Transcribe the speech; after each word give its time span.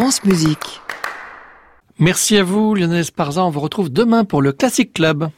France 0.00 0.22
Musique. 0.22 0.80
Merci 1.98 2.36
à 2.36 2.44
vous, 2.44 2.76
Lionel 2.76 3.00
Esparza. 3.00 3.44
On 3.44 3.50
vous 3.50 3.58
retrouve 3.58 3.90
demain 3.90 4.24
pour 4.24 4.42
le 4.42 4.52
Classic 4.52 4.92
Club. 4.92 5.28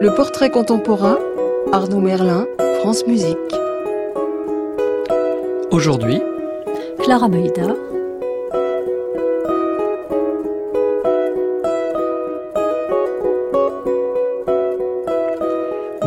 Le 0.00 0.12
portrait 0.16 0.50
contemporain, 0.50 1.20
Arnaud 1.70 2.00
Merlin, 2.00 2.48
France 2.80 3.06
Musique. 3.06 3.38
Aujourd'hui, 5.70 6.20
Clara 6.98 7.28
Maïda. 7.28 7.76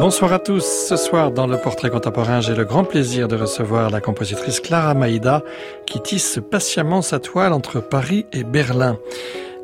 Bonsoir 0.04 0.34
à 0.34 0.40
tous. 0.40 0.66
Ce 0.66 0.98
soir, 0.98 1.32
dans 1.32 1.48
le 1.48 1.58
portrait 1.58 1.90
contemporain, 1.90 2.42
j'ai 2.42 2.56
le 2.56 2.66
grand 2.66 2.84
plaisir 2.84 3.30
de 3.30 3.38
recevoir 3.38 3.90
la 3.90 4.02
compositrice 4.02 4.60
Clara 4.60 4.94
Maïda 4.94 5.44
qui 5.88 6.02
tisse 6.02 6.42
patiemment 6.52 7.02
sa 7.02 7.20
toile 7.20 7.54
entre 7.54 7.80
Paris 7.80 8.26
et 8.34 8.44
Berlin. 8.44 9.00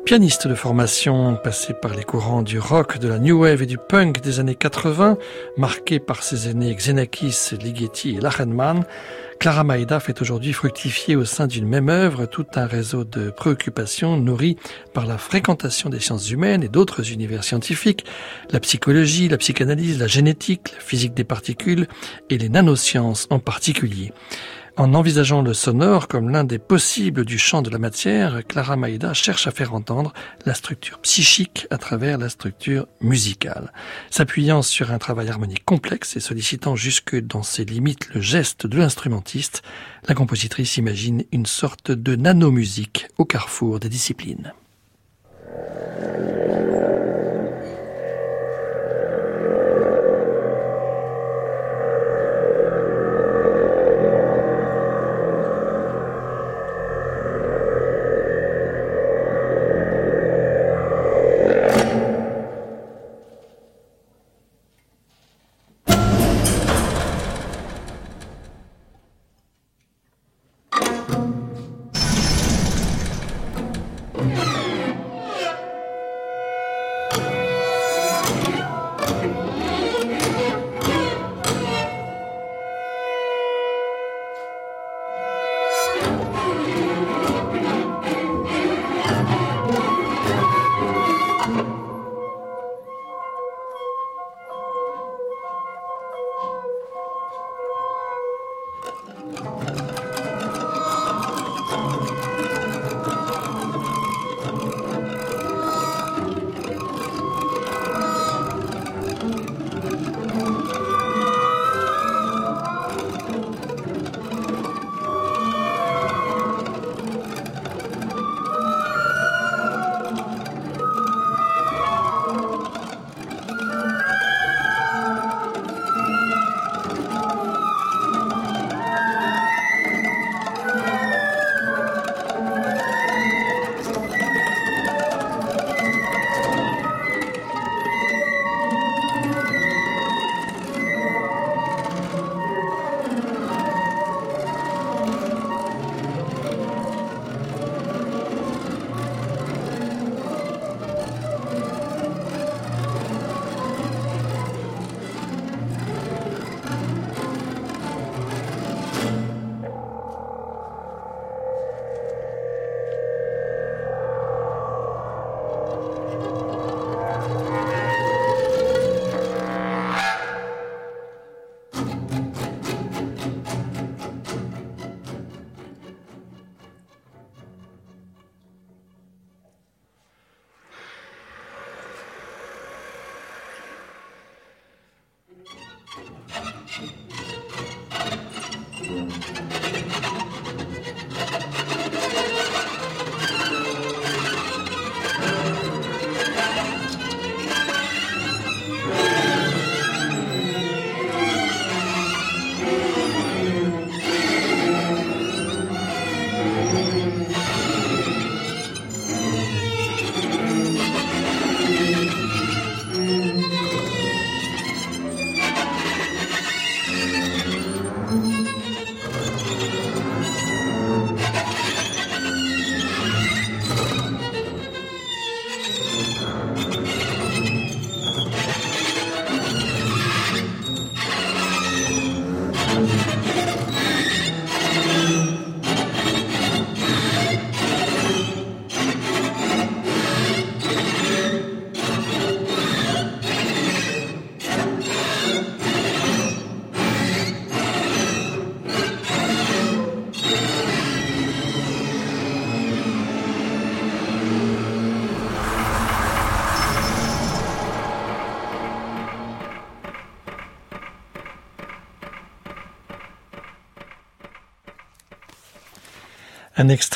Pianiste 0.06 0.48
de 0.48 0.54
formation, 0.54 1.36
passée 1.44 1.74
par 1.74 1.94
les 1.94 2.04
courants 2.04 2.40
du 2.40 2.58
rock, 2.58 2.96
de 2.96 3.06
la 3.06 3.18
new 3.18 3.42
wave 3.42 3.60
et 3.60 3.66
du 3.66 3.76
punk 3.76 4.22
des 4.22 4.40
années 4.40 4.54
80, 4.54 5.18
marquée 5.58 6.00
par 6.00 6.22
ses 6.22 6.48
aînés 6.48 6.74
Xenakis, 6.74 7.58
Ligeti 7.60 8.16
et 8.16 8.20
Lachenmann, 8.20 8.86
Clara 9.40 9.64
Maïda 9.64 10.00
fait 10.00 10.20
aujourd'hui 10.20 10.52
fructifier 10.52 11.16
au 11.16 11.24
sein 11.24 11.46
d'une 11.46 11.66
même 11.66 11.88
œuvre 11.88 12.26
tout 12.26 12.44
un 12.56 12.66
réseau 12.66 13.04
de 13.04 13.30
préoccupations 13.30 14.18
nourries 14.18 14.58
par 14.92 15.06
la 15.06 15.16
fréquentation 15.16 15.88
des 15.88 15.98
sciences 15.98 16.30
humaines 16.30 16.62
et 16.62 16.68
d'autres 16.68 17.10
univers 17.10 17.42
scientifiques, 17.42 18.04
la 18.50 18.60
psychologie, 18.60 19.30
la 19.30 19.38
psychanalyse, 19.38 19.98
la 19.98 20.08
génétique, 20.08 20.72
la 20.74 20.80
physique 20.80 21.14
des 21.14 21.24
particules 21.24 21.88
et 22.28 22.36
les 22.36 22.50
nanosciences 22.50 23.28
en 23.30 23.38
particulier. 23.38 24.12
En 24.76 24.94
envisageant 24.94 25.42
le 25.42 25.52
sonore 25.52 26.08
comme 26.08 26.30
l'un 26.30 26.44
des 26.44 26.58
possibles 26.58 27.24
du 27.24 27.38
champ 27.38 27.60
de 27.60 27.70
la 27.70 27.78
matière, 27.78 28.40
Clara 28.46 28.76
Maïda 28.76 29.12
cherche 29.14 29.46
à 29.46 29.50
faire 29.50 29.74
entendre 29.74 30.12
la 30.46 30.54
structure 30.54 30.98
psychique 31.00 31.66
à 31.70 31.78
travers 31.78 32.18
la 32.18 32.28
structure 32.28 32.86
musicale. 33.00 33.72
S'appuyant 34.10 34.62
sur 34.62 34.92
un 34.92 34.98
travail 34.98 35.28
harmonique 35.28 35.64
complexe 35.64 36.16
et 36.16 36.20
sollicitant 36.20 36.76
jusque 36.76 37.16
dans 37.16 37.42
ses 37.42 37.64
limites 37.64 38.14
le 38.14 38.20
geste 38.20 38.66
de 38.66 38.78
l'instrumentiste, 38.78 39.62
la 40.08 40.14
compositrice 40.14 40.76
imagine 40.76 41.24
une 41.32 41.46
sorte 41.46 41.90
de 41.90 42.16
nanomusique 42.16 43.08
au 43.18 43.24
carrefour 43.24 43.80
des 43.80 43.88
disciplines. 43.88 44.52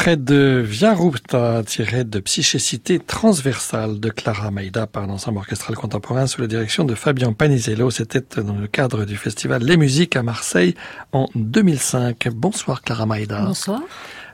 Extrait 0.05 0.17
de 0.19 0.63
Via 0.63 0.93
Rupta 0.93 1.63
tiré 1.65 2.05
de 2.05 2.19
Psychécité 2.19 2.99
transversale 2.99 4.01
de 4.01 4.11
Clara 4.11 4.51
Maïda 4.51 4.87
par 4.87 5.07
l'ensemble 5.07 5.39
orchestral 5.39 5.77
contemporain 5.77 6.27
sous 6.27 6.43
la 6.43 6.47
direction 6.47 6.85
de 6.85 6.95
Fabien 6.95 7.33
Panizello. 7.33 7.91
C'était 7.91 8.43
dans 8.43 8.55
le 8.55 8.67
cadre 8.67 9.07
du 9.07 9.17
festival 9.17 9.63
Les 9.63 9.79
Musiques 9.79 10.15
à 10.17 10.23
Marseille 10.23 10.75
en 11.13 11.27
2005. 11.35 12.29
Bonsoir 12.35 12.83
Clara 12.83 13.07
Maïda. 13.07 13.47
Bonsoir. 13.47 13.81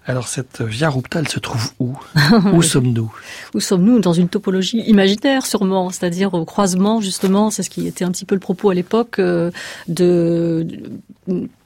Alors 0.06 0.26
cette 0.26 0.61
Via 0.61 0.90
Rupta, 0.90 1.20
elle 1.20 1.28
se 1.28 1.38
trouve 1.38 1.70
où? 1.78 1.96
Où 2.52 2.62
sommes-nous? 2.62 3.14
Où 3.55 3.61
sommes-nous? 3.61 4.00
Dans 4.00 4.12
une 4.12 4.28
topologie 4.28 4.81
imaginaire 4.88 5.46
sûrement, 5.46 5.90
c'est-à-dire 5.90 6.34
au 6.34 6.44
croisement 6.44 7.00
justement, 7.00 7.50
c'est 7.50 7.62
ce 7.62 7.70
qui 7.70 7.87
était 7.87 8.05
un 8.05 8.11
petit 8.11 8.25
peu 8.25 8.34
le 8.34 8.40
propos 8.40 8.70
à 8.70 8.75
l'époque 8.75 9.20
euh, 9.20 9.52
de, 9.87 10.67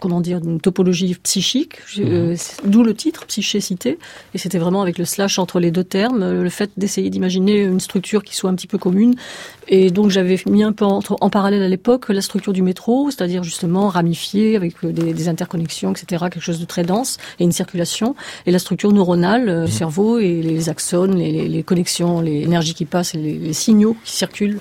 comment 0.04 0.20
dire 0.20 0.42
d'une 0.42 0.60
topologie 0.60 1.14
psychique, 1.22 1.76
euh, 1.98 2.32
mhm. 2.32 2.70
d'où 2.70 2.82
le 2.82 2.92
titre 2.92 3.24
psychécité 3.24 3.98
et 4.34 4.38
c'était 4.38 4.58
vraiment 4.58 4.82
avec 4.82 4.98
le 4.98 5.06
slash 5.06 5.38
entre 5.38 5.60
les 5.60 5.70
deux 5.70 5.82
termes, 5.82 6.42
le 6.42 6.50
fait 6.50 6.70
d'essayer 6.76 7.08
d'imaginer 7.08 7.62
une 7.62 7.80
structure 7.80 8.22
qui 8.22 8.36
soit 8.36 8.50
un 8.50 8.54
petit 8.54 8.66
peu 8.66 8.76
commune 8.76 9.14
et 9.68 9.90
donc 9.90 10.10
j'avais 10.10 10.38
mis 10.46 10.62
un 10.62 10.72
peu 10.72 10.84
en, 10.84 11.00
en 11.08 11.30
parallèle 11.30 11.62
à 11.62 11.68
l'époque 11.68 12.10
la 12.10 12.20
structure 12.20 12.52
du 12.52 12.60
métro, 12.62 13.10
c'est-à-dire 13.10 13.42
justement 13.42 13.88
ramifiée 13.88 14.56
avec 14.56 14.74
euh, 14.84 14.92
des, 14.92 15.14
des, 15.14 15.28
interconnexions, 15.28 15.92
etc., 15.92 16.24
quelque 16.30 16.40
chose 16.40 16.60
de 16.60 16.66
très 16.66 16.82
dense 16.82 17.16
et 17.38 17.44
une 17.44 17.52
circulation, 17.52 18.14
et 18.44 18.50
la 18.50 18.58
structure 18.58 18.92
neuronale 18.92 19.48
euh, 19.48 19.64
du 19.64 19.72
cerveau 19.72 20.18
et 20.18 20.42
les 20.42 20.68
axones, 20.68 21.16
les, 21.16 21.48
les 21.48 21.62
connexions, 21.62 22.20
l'énergie 22.20 22.74
qui 22.74 22.84
passe, 22.84 23.14
les, 23.14 23.38
les, 23.38 23.52
signaux 23.54 23.96
qui 24.04 24.12
circulent 24.12 24.58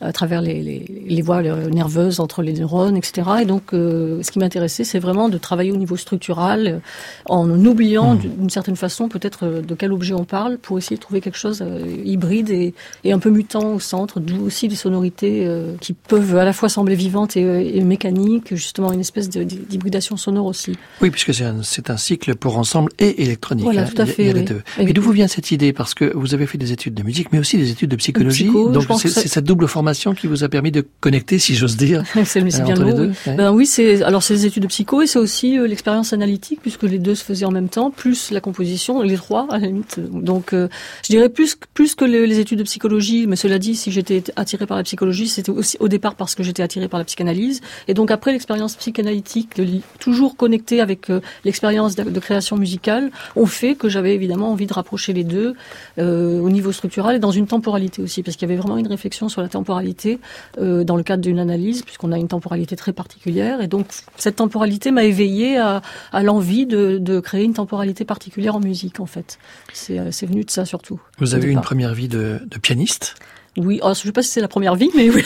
à 0.00 0.12
travers 0.12 0.40
les, 0.40 0.86
les 1.06 1.22
voies 1.22 1.42
nerveuses 1.42 2.20
entre 2.20 2.42
les 2.42 2.54
neurones, 2.54 2.96
etc. 2.96 3.28
Et 3.42 3.44
donc 3.44 3.74
euh, 3.74 4.22
ce 4.22 4.30
qui 4.30 4.38
m'intéressait, 4.38 4.84
c'est 4.86 4.98
vraiment 4.98 5.28
de 5.28 5.38
travailler 5.38 5.72
au 5.72 5.76
niveau 5.76 5.96
structural, 5.96 6.80
en 7.26 7.48
oubliant 7.64 8.14
mmh. 8.14 8.18
d'une 8.18 8.50
certaine 8.50 8.76
façon 8.76 9.08
peut-être 9.08 9.62
de 9.66 9.74
quel 9.74 9.92
objet 9.92 10.14
on 10.14 10.24
parle, 10.24 10.58
pour 10.58 10.78
essayer 10.78 10.96
de 10.96 11.02
trouver 11.02 11.20
quelque 11.20 11.38
chose 11.38 11.64
hybride 12.04 12.50
et, 12.50 12.74
et 13.04 13.12
un 13.12 13.18
peu 13.18 13.30
mutant 13.30 13.74
au 13.74 13.80
centre, 13.80 14.20
d'où 14.20 14.46
aussi 14.46 14.68
des 14.68 14.76
sonorités 14.76 15.46
euh, 15.46 15.74
qui 15.80 15.92
peuvent 15.92 16.36
à 16.36 16.44
la 16.44 16.52
fois 16.52 16.68
sembler 16.68 16.94
vivantes 16.94 17.36
et, 17.36 17.76
et 17.76 17.80
mécaniques, 17.82 18.54
justement 18.54 18.92
une 18.92 19.00
espèce 19.00 19.28
d'hybridation 19.28 20.16
sonore 20.16 20.46
aussi. 20.46 20.76
Oui, 21.00 21.10
puisque 21.10 21.34
c'est 21.34 21.44
un, 21.44 21.60
un, 21.60 21.96
cycle 21.96 22.34
pour 22.36 22.58
ensemble 22.58 22.92
et 22.98 23.22
électronique. 23.22 23.64
Voilà, 23.64 23.82
hein. 23.82 23.90
tout 23.92 24.00
à 24.00 24.06
fait. 24.06 24.34
Et 24.78 24.92
d'où 24.92 25.02
vous 25.02 25.12
vient 25.12 25.28
cette 25.28 25.50
idée? 25.50 25.72
Parce 25.72 25.94
que 25.94 26.16
vous 26.16 26.34
avez 26.34 26.46
fait 26.46 26.58
des 26.58 26.72
études 26.72 26.94
de 26.94 27.02
musique, 27.02 27.32
mais 27.32 27.38
aussi 27.38 27.56
des 27.56 27.70
études 27.70 27.90
de 27.90 27.96
psychologie. 27.96 28.46
donc 28.46 28.84
c'est 28.98 29.08
cette 29.08 29.44
double 29.44 29.68
formation 29.68 30.14
qui 30.14 30.26
vous 30.26 30.44
a 30.44 30.48
permis 30.48 30.70
de 30.70 30.86
connecter, 31.00 31.38
si 31.38 31.54
j'ose 31.54 31.76
dire, 31.76 32.02
c'est 32.24 32.42
bien 32.42 32.74
les 32.74 32.92
deux. 32.92 33.12
Ben 33.26 33.52
oui, 33.52 33.66
c'est 33.66 34.02
alors 34.02 34.22
c'est 34.22 34.34
des 34.34 34.46
études 34.46 34.62
de 34.62 34.68
psycho 34.76 35.00
et 35.00 35.06
c'est 35.06 35.18
aussi 35.18 35.58
euh, 35.58 35.66
l'expérience 35.66 36.12
analytique, 36.12 36.60
puisque 36.60 36.82
les 36.82 36.98
deux 36.98 37.14
se 37.14 37.24
faisaient 37.24 37.46
en 37.46 37.50
même 37.50 37.70
temps, 37.70 37.90
plus 37.90 38.30
la 38.30 38.42
composition, 38.42 39.00
les 39.00 39.16
trois 39.16 39.46
à 39.48 39.58
la 39.58 39.68
limite. 39.68 39.98
Donc 39.98 40.52
euh, 40.52 40.68
je 41.02 41.08
dirais 41.08 41.30
plus 41.30 41.56
plus 41.72 41.94
que 41.94 42.04
les, 42.04 42.38
études 42.38 42.58
de 42.58 42.64
psychologie, 42.64 43.26
mais 43.26 43.36
cela 43.36 43.58
dit, 43.58 43.74
si 43.74 43.90
j'étais 43.90 44.22
attirée 44.36 44.66
par 44.66 44.76
la 44.76 44.82
psychologie, 44.82 45.28
c'était 45.28 45.50
aussi 45.50 45.78
au 45.80 45.88
départ 45.88 46.14
parce 46.14 46.34
que 46.34 46.42
j'étais 46.42 46.62
attirée 46.62 46.88
par 46.88 46.98
la 46.98 47.04
psychanalyse. 47.04 47.62
Et 47.88 47.94
donc 47.94 48.10
après 48.10 48.32
l'expérience 48.32 48.76
psychanalytique, 48.76 49.54
toujours 49.98 50.36
connectée 50.36 50.82
avec 50.82 51.08
euh, 51.08 51.22
l'expérience 51.46 51.96
de, 51.96 52.20
création 52.20 52.58
musicale, 52.58 53.10
ont 53.34 53.46
fait 53.46 53.76
que 53.76 53.88
j'avais 53.88 54.14
évidemment 54.14 54.50
envie 54.50 54.66
de 54.66 54.74
rapprocher 54.74 55.14
les 55.14 55.24
deux 55.24 55.54
au 55.98 56.50
niveau 56.50 56.72
structural 56.72 57.16
et 57.16 57.18
dans 57.18 57.30
une 57.30 57.46
temporalité 57.46 58.02
aussi, 58.02 58.22
parce 58.22 58.36
qu'il 58.36 58.48
y 58.48 58.52
avait 58.52 58.60
vraiment 58.60 58.78
une 58.78 58.88
réflexion 58.88 59.28
sur 59.28 59.40
la 59.40 59.48
temporalité 59.48 60.18
dans 60.58 60.96
le 60.96 61.02
cadre 61.02 61.22
d'une 61.22 61.38
analyse, 61.38 61.82
puisqu'on 61.82 62.12
a 62.12 62.18
une 62.18 62.28
temporalité 62.28 62.74
très 62.76 62.92
particulière. 62.92 63.60
Et 63.60 63.68
donc 63.68 63.86
cette 64.16 64.36
temporalité 64.36 64.55
m'a 64.90 65.04
éveillé 65.04 65.58
à, 65.58 65.82
à 66.12 66.22
l'envie 66.22 66.66
de, 66.66 66.98
de, 66.98 67.20
créer 67.20 67.44
une 67.44 67.54
temporalité 67.54 68.04
particulière 68.04 68.56
en 68.56 68.60
musique, 68.60 69.00
en 69.00 69.06
fait. 69.06 69.38
C'est 69.72 69.98
euh, 69.98 70.10
venu 70.22 70.44
de 70.44 70.50
ça 70.50 70.64
surtout. 70.64 71.00
Vous 71.18 71.34
avez 71.34 71.48
eu 71.48 71.50
une 71.50 71.60
première 71.60 71.94
vie 71.94 72.08
de, 72.08 72.40
de 72.44 72.58
pianiste? 72.58 73.16
Oui, 73.56 73.80
oh, 73.82 73.86
je 73.86 73.90
ne 73.90 73.94
sais 73.94 74.12
pas 74.12 74.22
si 74.22 74.30
c'est 74.30 74.40
la 74.40 74.48
première 74.48 74.74
vie, 74.74 74.90
mais 74.94 75.08
oui. 75.10 75.24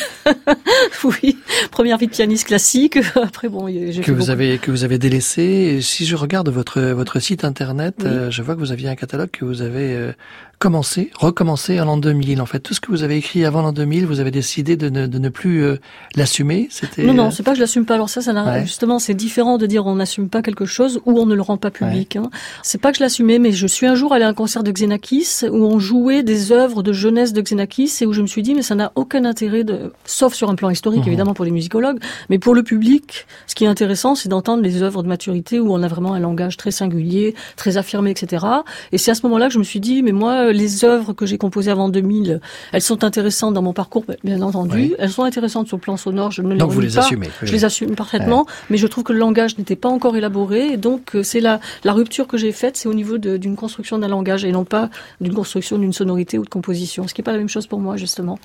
oui, 1.05 1.37
première 1.73 1.99
vie 1.99 2.07
de 2.07 2.13
pianiste 2.13 2.47
classique. 2.47 2.99
Après, 3.17 3.49
bon, 3.49 3.67
que 3.67 4.13
vous 4.13 4.31
avez 4.31 4.59
que 4.59 4.71
vous 4.71 4.85
avez 4.85 4.99
délaissé. 4.99 5.81
Si 5.83 6.07
je 6.07 6.15
regarde 6.15 6.49
votre 6.49 6.81
votre 6.81 7.19
site 7.19 7.45
internet, 7.45 8.05
euh, 8.05 8.31
je 8.31 8.43
vois 8.43 8.55
que 8.55 8.61
vous 8.61 8.73
aviez 8.73 8.89
un 8.89 8.95
catalogue 8.95 9.31
que 9.31 9.45
vous 9.45 9.63
avez 9.63 9.95
euh, 9.95 10.13
commencer, 10.61 11.11
recommencer 11.19 11.81
en 11.81 11.87
l'an 11.87 11.97
2000. 11.97 12.43
En 12.43 12.47
fait, 12.47 12.61
tout 12.61 12.75
ce 12.75 12.81
que 12.81 12.91
vous 12.91 13.03
avez 13.03 13.17
écrit 13.17 13.47
avant 13.47 13.63
l'an 13.63 13.73
2000, 13.73 14.05
vous 14.05 14.21
avez 14.21 14.31
décidé 14.31 14.77
de 14.77 14.91
ne, 14.91 15.07
de 15.07 15.19
ne 15.19 15.31
plus 15.31 15.65
euh, 15.65 15.81
l'assumer. 16.17 16.69
C'était 16.71 17.03
non, 17.03 17.15
non, 17.15 17.27
euh, 17.29 17.31
c'est 17.31 17.43
pas 17.43 17.53
que 17.53 17.57
je 17.57 17.63
l'assume 17.63 17.87
pas. 17.87 17.95
Alors 17.95 18.11
ça, 18.11 18.21
ça 18.21 18.35
ouais. 18.35 18.67
justement, 18.67 18.99
c'est 18.99 19.15
différent 19.15 19.57
de 19.57 19.65
dire 19.65 19.87
on 19.87 19.95
n'assume 19.95 20.29
pas 20.29 20.43
quelque 20.43 20.67
chose 20.67 21.01
ou 21.07 21.19
on 21.19 21.25
ne 21.25 21.35
le 21.35 21.41
rend 21.41 21.57
pas 21.57 21.71
public. 21.71 22.19
Ouais. 22.21 22.27
Hein. 22.27 22.31
C'est 22.63 22.79
pas 22.79 22.93
que 22.93 22.99
je 22.99 23.03
l'assumais, 23.03 23.39
mais 23.39 23.53
je 23.53 23.67
suis 23.67 23.87
un 23.87 23.95
jour 23.95 24.13
allé 24.13 24.25
à 24.25 24.29
un 24.29 24.35
concert 24.35 24.63
de 24.63 24.71
Xenakis 24.71 25.47
où 25.51 25.65
on 25.65 25.79
jouait 25.79 26.23
des 26.23 26.53
œuvres 26.53 26.83
de 26.83 26.93
jeunesse 26.93 27.33
de 27.33 27.41
Xenakis 27.41 27.91
et 28.03 28.07
où 28.07 28.13
je 28.13 28.21
me 28.21 28.27
suis 28.27 28.43
dit 28.43 28.55
mais 28.55 28.61
ça 28.61 28.75
n'a 28.75 28.93
aucun 28.97 29.25
intérêt 29.25 29.65
de, 29.65 29.95
sauf 30.05 30.35
sur 30.35 30.51
un 30.51 30.57
plan 30.57 30.69
historique 30.69 31.07
mmh. 31.07 31.09
évidemment 31.09 31.33
pour 31.33 31.47
les 31.47 31.53
musicologues, 31.53 32.01
mais 32.29 32.39
pour 32.39 32.55
le 32.55 32.63
public, 32.63 33.27
ce 33.47 33.55
qui 33.55 33.65
est 33.65 33.69
intéressant, 33.69 34.15
c'est 34.15 34.29
d'entendre 34.29 34.63
les 34.63 34.83
œuvres 34.83 35.03
de 35.03 35.09
maturité 35.09 35.59
où 35.59 35.73
on 35.73 35.83
a 35.83 35.89
vraiment 35.89 36.13
un 36.13 36.21
langage 36.21 36.59
très 36.59 36.71
singulier, 36.71 37.35
très 37.57 37.79
affirmé, 37.79 38.11
etc. 38.11 38.45
Et 38.93 38.99
c'est 38.99 39.11
à 39.11 39.15
ce 39.15 39.23
moment-là 39.23 39.47
que 39.47 39.55
je 39.55 39.59
me 39.59 39.65
suis 39.65 39.81
dit 39.81 40.03
mais 40.03 40.13
moi 40.13 40.50
les 40.51 40.85
œuvres 40.85 41.13
que 41.13 41.27
j'ai 41.27 41.39
composées 41.39 41.71
avant 41.71 41.89
2000, 41.89 42.41
elles 42.73 42.83
sont 42.83 43.05
intéressantes 43.05 43.55
dans 43.55 43.63
mon 43.63 43.73
parcours, 43.73 44.05
bien 44.25 44.43
entendu. 44.43 44.77
Oui. 44.77 44.95
Elles 44.99 45.11
sont 45.11 45.25
intéressantes 45.25 45.69
sur 45.69 45.77
le 45.77 45.81
plan 45.81 45.97
sonore. 45.97 46.31
Je 46.31 46.43
ne 46.43 46.57
donc 46.57 46.71
vous 46.71 46.81
les 46.81 46.91
pas. 46.91 47.01
assumez. 47.01 47.27
Oui. 47.43 47.49
Je 47.49 47.53
les 47.53 47.65
assume 47.65 47.95
parfaitement, 47.95 48.41
ouais. 48.41 48.53
mais 48.71 48.77
je 48.77 48.87
trouve 48.87 49.05
que 49.05 49.13
le 49.13 49.19
langage 49.19 49.59
n'était 49.59 49.77
pas 49.77 49.89
encore 49.89 50.17
élaboré. 50.17 50.73
Et 50.73 50.77
donc 50.77 51.15
euh, 51.15 51.23
c'est 51.23 51.41
la, 51.41 51.61
la 51.85 51.93
rupture 51.93 52.27
que 52.27 52.37
j'ai 52.37 52.53
faite, 52.53 52.77
c'est 52.77 52.89
au 52.89 52.95
niveau 52.95 53.19
d'une 53.19 53.57
construction 53.57 53.99
d'un 53.99 54.09
langage 54.09 54.45
et 54.45 54.53
non 54.53 54.65
pas 54.65 54.91
d'une 55.21 55.35
construction 55.35 55.79
d'une 55.79 55.93
sonorité 55.93 56.39
ou 56.39 56.45
de 56.45 56.49
composition, 56.49 57.07
ce 57.09 57.15
qui 57.15 57.21
n'est 57.21 57.25
pas 57.25 57.33
la 57.33 57.39
même 57.39 57.49
chose 57.49 57.67
pour 57.67 57.81
moi 57.81 57.97
justement. 57.97 58.39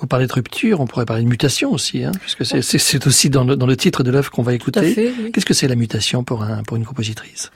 Vous 0.00 0.06
parlez 0.06 0.26
de 0.26 0.32
rupture, 0.32 0.80
on 0.80 0.86
pourrait 0.86 1.04
parler 1.06 1.22
de 1.24 1.28
mutation 1.28 1.72
aussi, 1.72 2.04
hein, 2.04 2.12
puisque 2.20 2.44
c'est 2.44 3.06
aussi 3.06 3.30
dans 3.30 3.44
le, 3.44 3.56
dans 3.56 3.66
le 3.66 3.76
titre 3.76 4.02
de 4.02 4.10
l'œuvre 4.10 4.30
qu'on 4.30 4.42
va 4.42 4.54
écouter. 4.54 4.94
Oui. 4.96 5.32
Qu'est-ce 5.32 5.46
que 5.46 5.54
c'est 5.54 5.68
la 5.68 5.74
mutation 5.76 6.24
pour, 6.24 6.42
un, 6.42 6.62
pour 6.62 6.76
une 6.76 6.84
compositrice? 6.84 7.50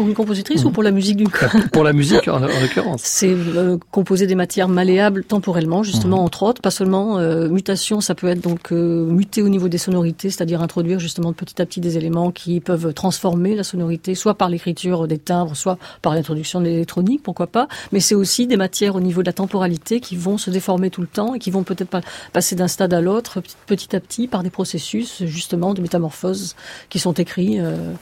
Pour 0.00 0.08
une 0.08 0.14
compositrice 0.14 0.64
mmh. 0.64 0.68
ou 0.68 0.70
pour 0.70 0.82
la 0.82 0.92
musique 0.92 1.18
d'une 1.18 1.28
Pour 1.72 1.84
la 1.84 1.92
musique 1.92 2.26
en, 2.26 2.42
en 2.42 2.46
l'occurrence. 2.46 3.02
C'est 3.04 3.34
euh, 3.34 3.76
composer 3.90 4.26
des 4.26 4.34
matières 4.34 4.66
malléables 4.66 5.24
temporellement, 5.24 5.82
justement 5.82 6.22
mmh. 6.22 6.24
entre 6.24 6.42
autres, 6.44 6.62
pas 6.62 6.70
seulement 6.70 7.18
euh, 7.18 7.50
mutation, 7.50 8.00
ça 8.00 8.14
peut 8.14 8.28
être 8.28 8.40
donc 8.40 8.72
euh, 8.72 9.04
muter 9.04 9.42
au 9.42 9.50
niveau 9.50 9.68
des 9.68 9.76
sonorités, 9.76 10.30
c'est-à-dire 10.30 10.62
introduire 10.62 10.98
justement 11.00 11.34
petit 11.34 11.60
à 11.60 11.66
petit 11.66 11.80
des 11.80 11.98
éléments 11.98 12.30
qui 12.30 12.60
peuvent 12.60 12.94
transformer 12.94 13.54
la 13.54 13.62
sonorité, 13.62 14.14
soit 14.14 14.32
par 14.32 14.48
l'écriture 14.48 15.06
des 15.06 15.18
timbres, 15.18 15.54
soit 15.54 15.76
par 16.00 16.14
l'introduction 16.14 16.60
de 16.60 16.64
l'électronique, 16.64 17.22
pourquoi 17.22 17.48
pas. 17.48 17.68
Mais 17.92 18.00
c'est 18.00 18.14
aussi 18.14 18.46
des 18.46 18.56
matières 18.56 18.96
au 18.96 19.00
niveau 19.00 19.20
de 19.20 19.26
la 19.26 19.34
temporalité 19.34 20.00
qui 20.00 20.16
vont 20.16 20.38
se 20.38 20.48
déformer 20.48 20.88
tout 20.88 21.02
le 21.02 21.08
temps 21.08 21.34
et 21.34 21.38
qui 21.38 21.50
vont 21.50 21.62
peut-être 21.62 21.90
pas 21.90 22.00
passer 22.32 22.56
d'un 22.56 22.68
stade 22.68 22.94
à 22.94 23.02
l'autre 23.02 23.42
petit 23.66 23.94
à 23.94 24.00
petit 24.00 24.28
par 24.28 24.42
des 24.42 24.50
processus 24.50 25.24
justement 25.26 25.74
de 25.74 25.82
métamorphose 25.82 26.56
qui 26.88 26.98
sont 26.98 27.12
écrits, 27.12 27.60
euh, 27.60 27.92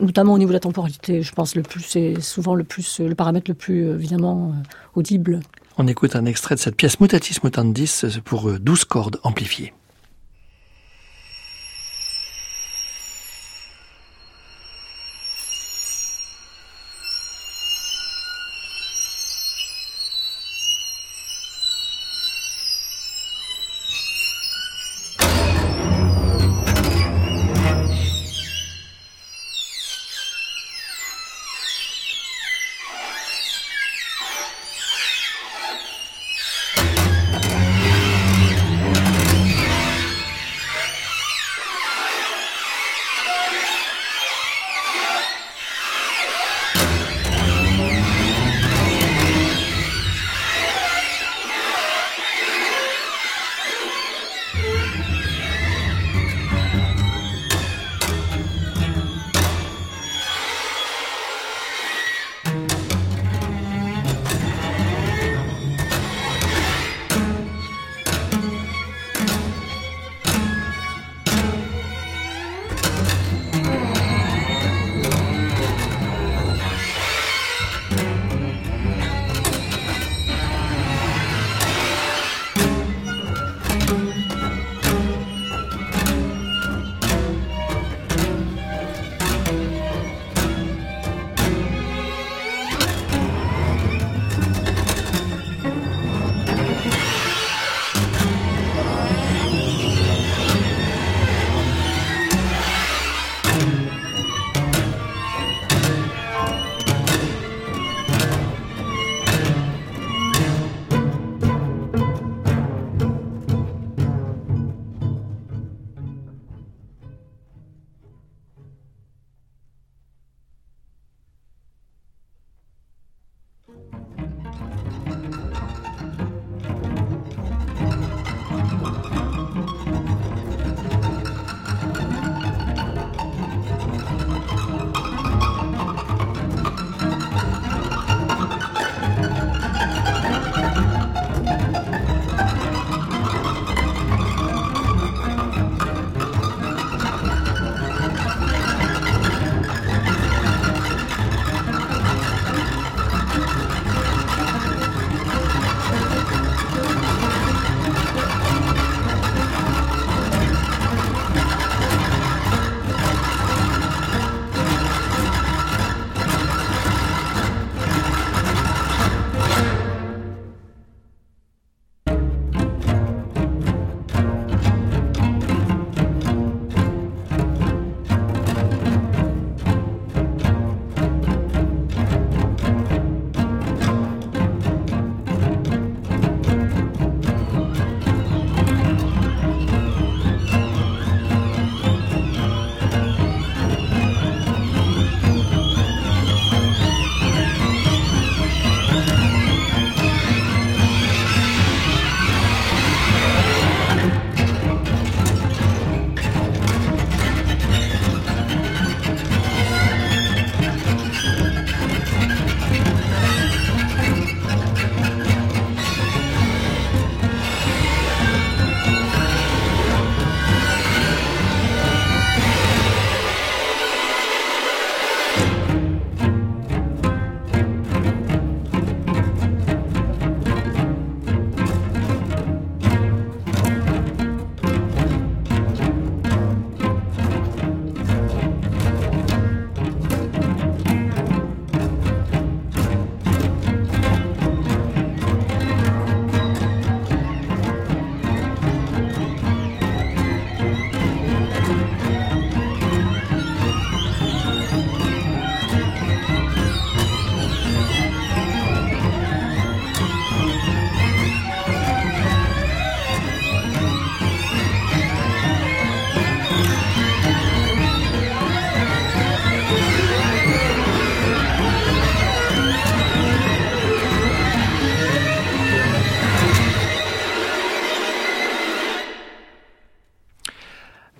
notamment 0.00 0.34
au 0.34 0.38
niveau 0.38 0.50
de 0.50 0.54
la 0.54 0.60
temporalité. 0.60 1.22
Je 1.22 1.32
pense 1.32 1.54
le 1.54 1.62
plus, 1.62 1.80
c'est 1.80 2.20
souvent 2.20 2.54
le 2.54 2.64
plus, 2.64 3.00
le 3.00 3.14
paramètre 3.14 3.50
le 3.50 3.54
plus 3.54 3.90
évidemment 3.90 4.50
euh, 4.50 4.98
audible. 4.98 5.40
On 5.76 5.86
écoute 5.86 6.16
un 6.16 6.24
extrait 6.24 6.54
de 6.54 6.60
cette 6.60 6.76
pièce 6.76 7.00
Mutatis 7.00 7.38
Mutandis 7.42 8.02
pour 8.24 8.50
12 8.58 8.80
euh, 8.80 8.84
cordes 8.88 9.20
amplifiées. 9.22 9.72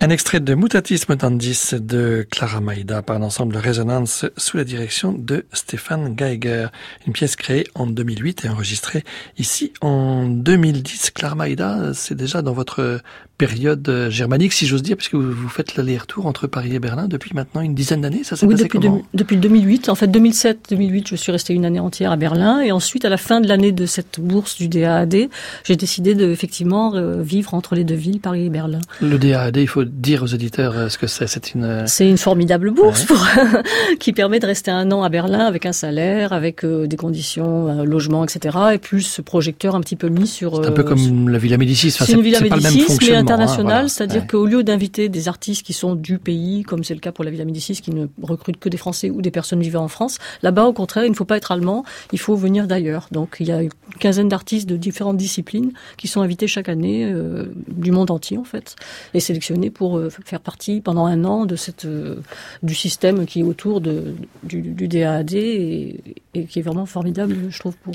Un 0.05 0.11
extrait 0.11 0.39
de 0.39 0.53
Mutatisme 0.53 1.17
Tandis 1.17 1.71
de 1.73 2.27
Clara 2.29 2.61
Maïda 2.61 3.01
par 3.01 3.17
l'ensemble 3.17 3.57
Résonance 3.57 4.27
sous 4.37 4.55
la 4.55 4.63
direction 4.63 5.13
de 5.13 5.47
Stéphane 5.51 6.13
Geiger. 6.13 6.67
Une 7.07 7.13
pièce 7.13 7.35
créée 7.35 7.65
en 7.73 7.87
2008 7.87 8.45
et 8.45 8.49
enregistrée 8.49 9.03
ici 9.39 9.73
en 9.81 10.27
2010. 10.27 11.09
Clara 11.09 11.33
Maïda, 11.33 11.95
c'est 11.95 12.13
déjà 12.13 12.43
dans 12.43 12.53
votre 12.53 13.01
période 13.37 14.07
germanique, 14.09 14.53
si 14.53 14.65
j'ose 14.65 14.81
dire, 14.81 14.95
puisque 14.95 15.15
vous, 15.15 15.49
faites 15.49 15.75
l'aller-retour 15.75 16.25
entre 16.25 16.47
Paris 16.47 16.73
et 16.75 16.79
Berlin 16.79 17.07
depuis 17.07 17.31
maintenant 17.33 17.61
une 17.61 17.75
dizaine 17.75 18.01
d'années. 18.01 18.23
Ça 18.23 18.35
s'est 18.35 18.45
oui, 18.45 18.53
passé 18.53 18.65
depuis, 18.65 18.79
comment 18.79 19.01
depuis 19.13 19.37
2008. 19.37 19.89
En 19.89 19.95
fait, 19.95 20.07
2007-2008, 20.07 21.07
je 21.09 21.15
suis 21.15 21.31
restée 21.31 21.53
une 21.53 21.65
année 21.65 21.79
entière 21.79 22.11
à 22.11 22.15
Berlin. 22.15 22.61
Et 22.61 22.71
ensuite, 22.71 23.05
à 23.05 23.09
la 23.09 23.17
fin 23.17 23.41
de 23.41 23.47
l'année 23.47 23.71
de 23.71 23.85
cette 23.85 24.19
bourse 24.19 24.55
du 24.57 24.67
DAAD, 24.67 25.29
j'ai 25.63 25.75
décidé 25.75 26.15
de 26.15 26.29
effectivement 26.29 26.95
euh, 26.95 27.21
vivre 27.21 27.53
entre 27.53 27.75
les 27.75 27.83
deux 27.83 27.95
villes, 27.95 28.19
Paris 28.19 28.45
et 28.45 28.49
Berlin. 28.49 28.79
Le 29.01 29.17
DAAD, 29.17 29.57
il 29.57 29.67
faut 29.67 29.83
dire 29.95 30.23
aux 30.23 30.33
auditeurs 30.33 30.77
euh, 30.77 30.89
ce 30.89 30.97
que 30.97 31.07
c'est. 31.07 31.27
C'est 31.27 31.53
une... 31.53 31.87
C'est 31.87 32.07
une 32.07 32.17
formidable 32.17 32.71
bourse 32.71 33.05
pour, 33.05 33.25
qui 33.99 34.13
permet 34.13 34.39
de 34.39 34.45
rester 34.45 34.71
un 34.71 34.91
an 34.91 35.03
à 35.03 35.09
Berlin 35.09 35.39
avec 35.39 35.65
un 35.65 35.73
salaire, 35.73 36.33
avec 36.33 36.65
des 36.65 36.97
conditions, 36.97 37.83
logement, 37.83 38.23
etc. 38.23 38.57
Et 38.73 38.77
plus 38.77 39.01
ce 39.01 39.21
projecteur 39.21 39.75
un 39.75 39.81
petit 39.81 39.95
peu 39.95 40.09
mis 40.09 40.27
sur... 40.27 40.63
C'est 40.63 40.69
un 40.69 40.71
peu 40.71 40.83
comme 40.83 41.29
la 41.29 41.37
Villa 41.37 41.57
Médicis. 41.57 41.93
Enfin, 41.95 42.05
c'est 42.05 42.13
une 42.13 42.21
Villa 42.21 42.39
Médicis, 42.39 42.85
mais 43.01 43.15
Hein, 43.15 43.21
international, 43.21 43.89
c'est-à-dire 43.89 44.27
qu'au 44.27 44.45
lieu 44.45 44.63
d'inviter 44.63 45.09
des 45.09 45.27
artistes 45.27 45.65
qui 45.65 45.73
sont 45.73 45.95
du 45.95 46.17
pays, 46.17 46.63
comme 46.63 46.83
c'est 46.83 46.93
le 46.93 46.99
cas 46.99 47.11
pour 47.11 47.23
la 47.23 47.31
Villa 47.31 47.45
Médicis, 47.45 47.81
qui 47.81 47.91
ne 47.91 48.07
recrute 48.21 48.57
que 48.57 48.69
des 48.69 48.77
Français 48.77 49.09
ou 49.09 49.21
des 49.21 49.31
personnes 49.31 49.61
vivant 49.61 49.83
en 49.83 49.87
France, 49.87 50.17
là-bas, 50.41 50.65
au 50.65 50.73
contraire, 50.73 51.05
il 51.05 51.11
ne 51.11 51.15
faut 51.15 51.25
pas 51.25 51.37
être 51.37 51.51
allemand, 51.51 51.83
il 52.11 52.19
faut 52.19 52.35
venir 52.35 52.67
d'ailleurs. 52.67 53.07
Donc, 53.11 53.37
il 53.39 53.47
y 53.47 53.51
a 53.51 53.61
une 53.61 53.69
quinzaine 53.99 54.29
d'artistes 54.29 54.67
de 54.67 54.77
différentes 54.77 55.17
disciplines 55.17 55.71
qui 55.97 56.07
sont 56.07 56.21
invités 56.21 56.47
chaque 56.47 56.69
année 56.69 57.05
euh, 57.05 57.45
du 57.67 57.91
monde 57.91 58.11
entier, 58.11 58.37
en 58.37 58.43
fait, 58.43 58.75
et 59.13 59.19
sélectionnés 59.19 59.69
pour 59.69 59.84
euh, 59.93 60.09
faire 60.09 60.39
partie 60.39 60.81
pendant 60.81 61.05
un 61.05 61.23
an 61.25 61.45
de 61.45 61.55
cette 61.55 61.85
euh, 61.85 62.21
du 62.63 62.75
système 62.75 63.25
qui 63.25 63.41
est 63.41 63.43
autour 63.43 63.81
de, 63.81 64.15
du, 64.43 64.61
du 64.61 64.87
DAAD 64.87 65.33
et, 65.33 66.17
qui 66.49 66.59
est 66.59 66.61
vraiment 66.61 66.85
formidable, 66.85 67.35
je 67.49 67.59
trouve, 67.59 67.75
pour 67.77 67.93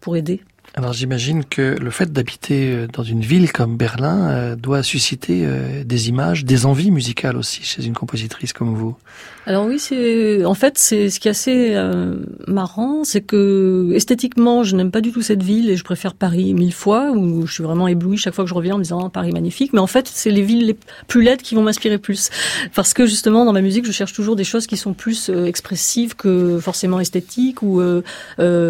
pour 0.00 0.16
aider. 0.16 0.40
Alors 0.74 0.92
j'imagine 0.92 1.44
que 1.44 1.76
le 1.80 1.90
fait 1.90 2.12
d'habiter 2.12 2.72
euh, 2.72 2.86
dans 2.86 3.02
une 3.02 3.20
ville 3.20 3.52
comme 3.52 3.76
Berlin 3.76 4.28
euh, 4.28 4.56
doit 4.56 4.82
susciter 4.82 5.42
euh, 5.44 5.84
des 5.84 6.08
images, 6.08 6.44
des 6.44 6.66
envies 6.66 6.90
musicales 6.90 7.36
aussi 7.36 7.62
chez 7.62 7.84
une 7.84 7.94
compositrice 7.94 8.52
comme 8.52 8.74
vous. 8.74 8.96
Alors 9.48 9.66
oui, 9.66 9.78
c'est 9.78 10.44
en 10.44 10.54
fait 10.54 10.76
c'est 10.76 11.08
ce 11.08 11.20
qui 11.20 11.28
est 11.28 11.30
assez 11.30 11.76
euh, 11.76 12.16
marrant, 12.48 13.04
c'est 13.04 13.20
que 13.20 13.92
esthétiquement, 13.94 14.64
je 14.64 14.74
n'aime 14.74 14.90
pas 14.90 15.00
du 15.00 15.12
tout 15.12 15.22
cette 15.22 15.44
ville 15.44 15.70
et 15.70 15.76
je 15.76 15.84
préfère 15.84 16.14
Paris 16.14 16.52
mille 16.52 16.74
fois 16.74 17.12
où 17.12 17.46
je 17.46 17.52
suis 17.52 17.62
vraiment 17.62 17.86
éblouie 17.86 18.16
chaque 18.16 18.34
fois 18.34 18.42
que 18.42 18.50
je 18.50 18.54
reviens 18.54 18.74
en 18.74 18.78
me 18.78 18.82
disant 18.82 19.04
oh, 19.04 19.08
Paris 19.08 19.30
magnifique, 19.30 19.72
mais 19.72 19.78
en 19.78 19.86
fait, 19.86 20.08
c'est 20.08 20.32
les 20.32 20.42
villes 20.42 20.66
les 20.66 20.76
plus 21.06 21.22
laides 21.22 21.42
qui 21.42 21.54
vont 21.54 21.62
m'inspirer 21.62 21.98
plus. 21.98 22.30
Parce 22.74 22.92
que 22.92 23.06
justement 23.06 23.44
dans 23.44 23.52
ma 23.52 23.60
musique, 23.60 23.86
je 23.86 23.92
cherche 23.92 24.12
toujours 24.12 24.34
des 24.34 24.42
choses 24.42 24.66
qui 24.66 24.76
sont 24.76 24.94
plus 24.94 25.30
euh, 25.30 25.44
expressives 25.44 26.16
que 26.16 26.58
forcément 26.58 26.98
esthétiques 26.98 27.62
ou 27.62 27.80
euh, 27.80 28.02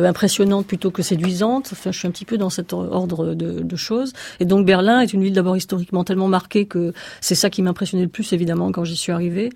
impressionnantes 0.07 0.67
plutôt 0.67 0.91
que 0.91 1.01
séduisantes. 1.01 1.71
Enfin, 1.73 1.91
je 1.91 1.99
suis 1.99 2.07
un 2.07 2.11
petit 2.11 2.27
peu 2.27 2.37
dans 2.37 2.51
cet 2.51 2.75
ordre 2.75 3.35
de, 3.35 3.63
de 3.63 3.77
choses. 3.77 4.13
Et 4.41 4.45
donc 4.45 4.67
Berlin 4.67 5.01
est 5.01 5.15
une 5.15 5.23
ville 5.23 5.33
d'abord 5.33 5.57
historiquement 5.57 6.05
tellement 6.05 6.29
marquée 6.29 6.67
que 6.67 6.93
c'est 7.23 7.35
ça 7.35 7.49
qui 7.49 7.63
m'impressionnait 7.63 8.05
le 8.05 8.11
plus 8.11 8.35
évidemment 8.35 8.73
quand 8.73 8.85
j'y 8.85 8.97
suis 8.97 9.13
arrivée 9.13 9.49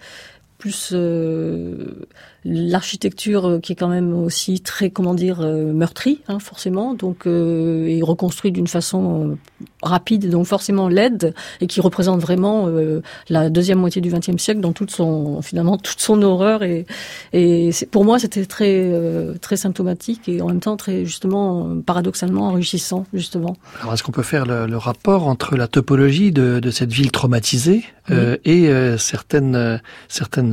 plus 0.60 0.90
euh, 0.92 2.06
l'architecture 2.44 3.46
euh, 3.46 3.58
qui 3.60 3.72
est 3.72 3.76
quand 3.76 3.88
même 3.88 4.14
aussi 4.14 4.60
très, 4.60 4.90
comment 4.90 5.14
dire, 5.14 5.40
euh, 5.40 5.72
meurtrie, 5.72 6.20
hein, 6.28 6.38
forcément, 6.38 6.94
donc 6.94 7.26
euh, 7.26 7.86
et 7.86 8.00
reconstruite 8.02 8.54
d'une 8.54 8.66
façon 8.66 9.36
rapide, 9.82 10.30
donc 10.30 10.46
forcément 10.46 10.88
laide, 10.88 11.34
et 11.60 11.66
qui 11.66 11.80
représente 11.80 12.20
vraiment 12.20 12.68
la 13.28 13.50
deuxième 13.50 13.78
moitié 13.78 14.00
du 14.00 14.10
XXe 14.10 14.36
siècle 14.36 14.60
dans 14.60 14.72
toute 14.72 14.90
son, 14.90 15.42
finalement, 15.42 15.78
toute 15.82 16.00
son 16.00 16.22
horreur. 16.22 16.62
Et, 16.62 16.86
et 17.32 17.70
pour 17.90 18.04
moi, 18.04 18.18
c'était 18.18 18.44
très, 18.46 18.90
très 19.40 19.56
symptomatique 19.56 20.28
et 20.28 20.40
en 20.40 20.48
même 20.48 20.60
temps 20.60 20.76
très, 20.76 21.04
justement, 21.04 21.76
paradoxalement 21.84 22.48
enrichissant, 22.48 23.06
justement. 23.12 23.56
Alors, 23.80 23.94
est-ce 23.94 24.02
qu'on 24.02 24.12
peut 24.12 24.22
faire 24.22 24.46
le, 24.46 24.66
le, 24.66 24.76
rapport 24.76 25.26
entre 25.26 25.56
la 25.56 25.68
topologie 25.68 26.32
de, 26.32 26.60
de 26.60 26.70
cette 26.70 26.92
ville 26.92 27.10
traumatisée 27.10 27.84
et 28.44 28.68
certaines, 28.98 29.80
certaines 30.08 30.49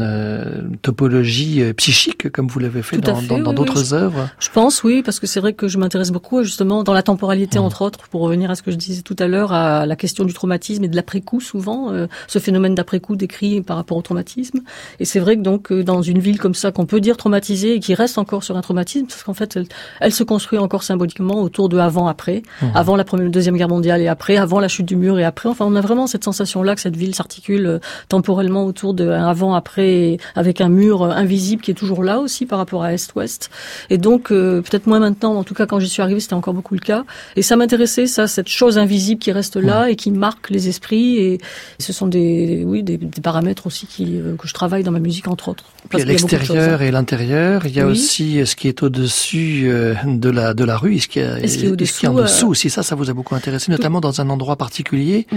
topologies 0.81 1.73
psychique, 1.73 2.31
comme 2.31 2.47
vous 2.47 2.59
l'avez 2.59 2.81
fait 2.81 2.97
dans 2.97 3.53
d'autres 3.53 3.93
œuvres 3.93 4.29
Je 4.39 4.49
pense, 4.49 4.83
oui, 4.83 5.01
parce 5.03 5.19
que 5.19 5.27
c'est 5.27 5.39
vrai 5.39 5.53
que 5.53 5.67
je 5.67 5.77
m'intéresse 5.77 6.11
beaucoup 6.11 6.43
justement 6.43 6.83
dans 6.83 6.93
la 6.93 7.03
temporalité, 7.03 7.59
mmh. 7.59 7.63
entre 7.63 7.81
autres, 7.81 8.07
pour 8.09 8.21
revenir 8.21 8.51
à 8.51 8.55
ce 8.55 8.61
que 8.61 8.71
je 8.71 8.75
disais 8.75 9.01
tout 9.01 9.15
à 9.19 9.27
l'heure, 9.27 9.51
à 9.53 9.85
la 9.85 9.95
question 9.95 10.25
du 10.25 10.33
traumatisme 10.33 10.83
et 10.83 10.87
de 10.87 10.95
l'après-coup, 10.95 11.39
souvent, 11.39 11.91
euh, 11.91 12.07
ce 12.27 12.39
phénomène 12.39 12.75
d'après-coup 12.75 13.15
décrit 13.15 13.61
par 13.61 13.77
rapport 13.77 13.97
au 13.97 14.01
traumatisme. 14.01 14.61
Et 14.99 15.05
c'est 15.05 15.19
vrai 15.19 15.37
que 15.37 15.41
donc, 15.41 15.71
euh, 15.71 15.83
dans 15.83 16.01
une 16.01 16.19
ville 16.19 16.39
comme 16.39 16.55
ça, 16.55 16.71
qu'on 16.71 16.85
peut 16.85 16.99
dire 16.99 17.17
traumatisée 17.17 17.75
et 17.75 17.79
qui 17.79 17.93
reste 17.93 18.17
encore 18.17 18.43
sur 18.43 18.57
un 18.57 18.61
traumatisme, 18.61 19.07
parce 19.07 19.23
qu'en 19.23 19.33
fait, 19.33 19.59
elle, 19.99 20.13
se 20.13 20.23
construit 20.23 20.59
encore 20.59 20.83
symboliquement 20.83 21.41
autour 21.41 21.69
de 21.69 21.77
avant-après, 21.77 22.43
mmh. 22.61 22.65
avant 22.75 22.95
la 22.95 23.03
première, 23.03 23.29
deuxième 23.29 23.57
guerre 23.57 23.69
mondiale 23.69 24.01
et 24.01 24.07
après, 24.07 24.37
avant 24.37 24.59
la 24.59 24.67
chute 24.67 24.85
du 24.85 24.95
mur 24.95 25.19
et 25.19 25.23
après. 25.23 25.49
Enfin, 25.49 25.65
on 25.67 25.75
a 25.75 25.81
vraiment 25.81 26.07
cette 26.07 26.23
sensation-là 26.23 26.75
que 26.75 26.81
cette 26.81 26.95
ville 26.95 27.13
s'articule 27.13 27.65
euh, 27.65 27.79
temporellement 28.09 28.65
autour 28.65 28.93
d'un 28.93 29.27
avant-après, 29.27 29.86
avec 30.35 30.61
un 30.61 30.69
mur 30.69 31.03
invisible 31.03 31.61
qui 31.61 31.71
est 31.71 31.75
toujours 31.75 32.03
là 32.03 32.19
aussi 32.19 32.45
par 32.45 32.59
rapport 32.59 32.83
à 32.83 32.93
Est-Ouest. 32.93 33.49
Et 33.89 33.97
donc, 33.97 34.31
euh, 34.31 34.61
peut-être 34.61 34.87
moins 34.87 34.99
maintenant, 34.99 35.35
en 35.35 35.43
tout 35.43 35.53
cas 35.53 35.65
quand 35.65 35.79
j'y 35.79 35.89
suis 35.89 36.01
arrivée, 36.01 36.19
c'était 36.19 36.33
encore 36.33 36.53
beaucoup 36.53 36.73
le 36.73 36.79
cas. 36.79 37.05
Et 37.35 37.41
ça 37.41 37.55
m'intéressait, 37.55 38.07
ça, 38.07 38.27
cette 38.27 38.47
chose 38.47 38.77
invisible 38.77 39.19
qui 39.19 39.31
reste 39.31 39.55
là 39.55 39.89
et 39.89 39.95
qui 39.95 40.11
marque 40.11 40.49
les 40.49 40.67
esprits. 40.67 41.17
Et 41.17 41.39
ce 41.79 41.93
sont 41.93 42.07
des, 42.07 42.63
oui, 42.65 42.83
des, 42.83 42.97
paramètres 43.21 43.67
aussi 43.67 43.87
qui, 43.87 44.17
euh, 44.17 44.35
que 44.35 44.47
je 44.47 44.53
travaille 44.53 44.83
dans 44.83 44.91
ma 44.91 44.99
musique, 44.99 45.27
entre 45.27 45.49
autres. 45.49 45.65
il 45.93 45.99
y 45.99 46.01
a 46.01 46.05
l'extérieur 46.05 46.81
et 46.81 46.91
l'intérieur. 46.91 47.65
Il 47.65 47.75
y 47.75 47.79
a 47.79 47.87
aussi 47.87 48.39
euh, 48.39 48.45
ce 48.45 48.55
qui 48.55 48.67
est 48.67 48.83
au-dessus 48.83 49.69
de 50.05 50.29
la, 50.29 50.53
de 50.53 50.63
la 50.63 50.77
rue, 50.77 50.99
ce 50.99 51.07
qui, 51.07 51.19
est, 51.19 51.47
ce 51.47 51.57
qui 51.57 51.65
est, 51.65 51.69
au-dessous, 51.69 52.05
en 52.07 52.13
dessous 52.13 52.47
aussi? 52.47 52.69
Ça, 52.69 52.83
ça 52.83 52.95
vous 52.95 53.09
a 53.09 53.13
beaucoup 53.13 53.35
intéressé, 53.35 53.71
notamment 53.71 54.01
dans 54.01 54.21
un 54.21 54.29
endroit 54.29 54.55
particulier 54.55 55.27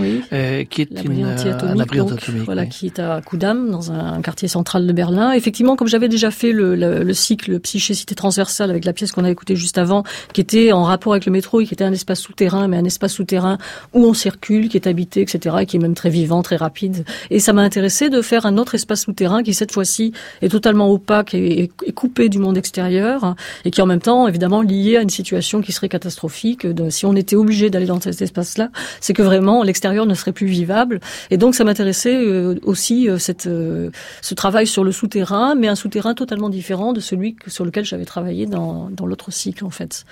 qui 0.70 0.82
est 0.82 1.04
une, 1.04 1.24
un 1.24 1.78
abri 1.78 2.00
atomique. 2.00 2.44
Voilà, 2.44 2.66
qui 2.66 2.86
est 2.86 2.98
à 2.98 3.20
Kudam, 3.20 3.70
dans 3.70 3.92
un 3.92 4.20
quartier 4.22 4.39
central 4.48 4.86
de 4.86 4.92
Berlin. 4.92 5.32
Effectivement, 5.32 5.76
comme 5.76 5.88
j'avais 5.88 6.08
déjà 6.08 6.30
fait 6.30 6.52
le, 6.52 6.74
le, 6.74 7.14
cycle 7.14 7.58
psyché-cité 7.60 8.14
transversale 8.14 8.70
avec 8.70 8.84
la 8.84 8.92
pièce 8.92 9.12
qu'on 9.12 9.24
a 9.24 9.30
écoutée 9.30 9.56
juste 9.56 9.78
avant, 9.78 10.04
qui 10.32 10.40
était 10.40 10.72
en 10.72 10.84
rapport 10.84 11.12
avec 11.12 11.26
le 11.26 11.32
métro 11.32 11.60
et 11.60 11.66
qui 11.66 11.74
était 11.74 11.84
un 11.84 11.92
espace 11.92 12.20
souterrain, 12.20 12.68
mais 12.68 12.76
un 12.76 12.84
espace 12.84 13.12
souterrain 13.12 13.58
où 13.92 14.04
on 14.04 14.14
circule, 14.14 14.68
qui 14.68 14.76
est 14.76 14.86
habité, 14.86 15.20
etc., 15.20 15.56
et 15.60 15.66
qui 15.66 15.76
est 15.76 15.80
même 15.80 15.94
très 15.94 16.10
vivant, 16.10 16.42
très 16.42 16.56
rapide. 16.56 17.04
Et 17.30 17.40
ça 17.40 17.52
m'a 17.52 17.62
intéressé 17.62 18.08
de 18.08 18.22
faire 18.22 18.46
un 18.46 18.56
autre 18.58 18.74
espace 18.74 19.02
souterrain 19.02 19.42
qui, 19.42 19.54
cette 19.54 19.72
fois-ci, 19.72 20.12
est 20.42 20.48
totalement 20.48 20.90
opaque 20.90 21.34
et, 21.34 21.70
coupé 21.94 22.28
du 22.28 22.38
monde 22.38 22.56
extérieur, 22.56 23.34
et 23.64 23.70
qui, 23.70 23.82
en 23.82 23.86
même 23.86 24.00
temps, 24.00 24.28
évidemment, 24.28 24.62
lié 24.62 24.96
à 24.96 25.02
une 25.02 25.10
situation 25.10 25.60
qui 25.60 25.72
serait 25.72 25.88
catastrophique. 25.88 26.66
De, 26.66 26.90
si 26.90 27.06
on 27.06 27.14
était 27.16 27.36
obligé 27.36 27.70
d'aller 27.70 27.86
dans 27.86 28.00
cet 28.00 28.20
espace-là, 28.22 28.70
c'est 29.00 29.12
que 29.12 29.22
vraiment, 29.22 29.62
l'extérieur 29.62 30.06
ne 30.06 30.14
serait 30.14 30.32
plus 30.32 30.46
vivable. 30.46 31.00
Et 31.30 31.36
donc, 31.36 31.54
ça 31.54 31.64
m'intéressait 31.64 32.16
euh, 32.16 32.56
aussi 32.64 33.08
euh, 33.08 33.18
cette, 33.18 33.46
euh, 33.46 33.90
travail 34.34 34.66
sur 34.66 34.84
le 34.84 34.92
souterrain, 34.92 35.54
mais 35.54 35.68
un 35.68 35.74
souterrain 35.74 36.14
totalement 36.14 36.48
différent 36.48 36.92
de 36.92 37.00
celui 37.00 37.36
sur 37.46 37.64
lequel 37.64 37.84
j'avais 37.84 38.04
travaillé 38.04 38.46
dans, 38.46 38.88
dans 38.90 39.06
l'autre 39.06 39.30
cycle 39.30 39.64
en 39.64 39.70
fait. 39.70 40.04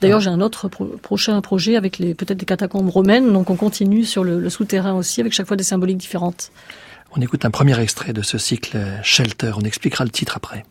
D'ailleurs, 0.00 0.18
ah. 0.18 0.24
j'ai 0.24 0.30
un 0.30 0.40
autre 0.40 0.68
prochain 0.68 1.40
projet 1.40 1.76
avec 1.76 1.98
les 1.98 2.14
peut-être 2.14 2.38
des 2.38 2.46
catacombes 2.46 2.88
romaines, 2.88 3.32
donc 3.32 3.50
on 3.50 3.56
continue 3.56 4.04
sur 4.04 4.24
le, 4.24 4.40
le 4.40 4.50
souterrain 4.50 4.94
aussi 4.94 5.20
avec 5.20 5.32
chaque 5.32 5.46
fois 5.46 5.56
des 5.56 5.64
symboliques 5.64 5.98
différentes. 5.98 6.50
On 7.14 7.20
écoute 7.20 7.44
un 7.44 7.50
premier 7.50 7.78
extrait 7.78 8.12
de 8.12 8.22
ce 8.22 8.38
cycle 8.38 8.78
Shelter. 9.02 9.52
On 9.56 9.62
expliquera 9.62 10.04
le 10.04 10.10
titre 10.10 10.36
après. 10.36 10.64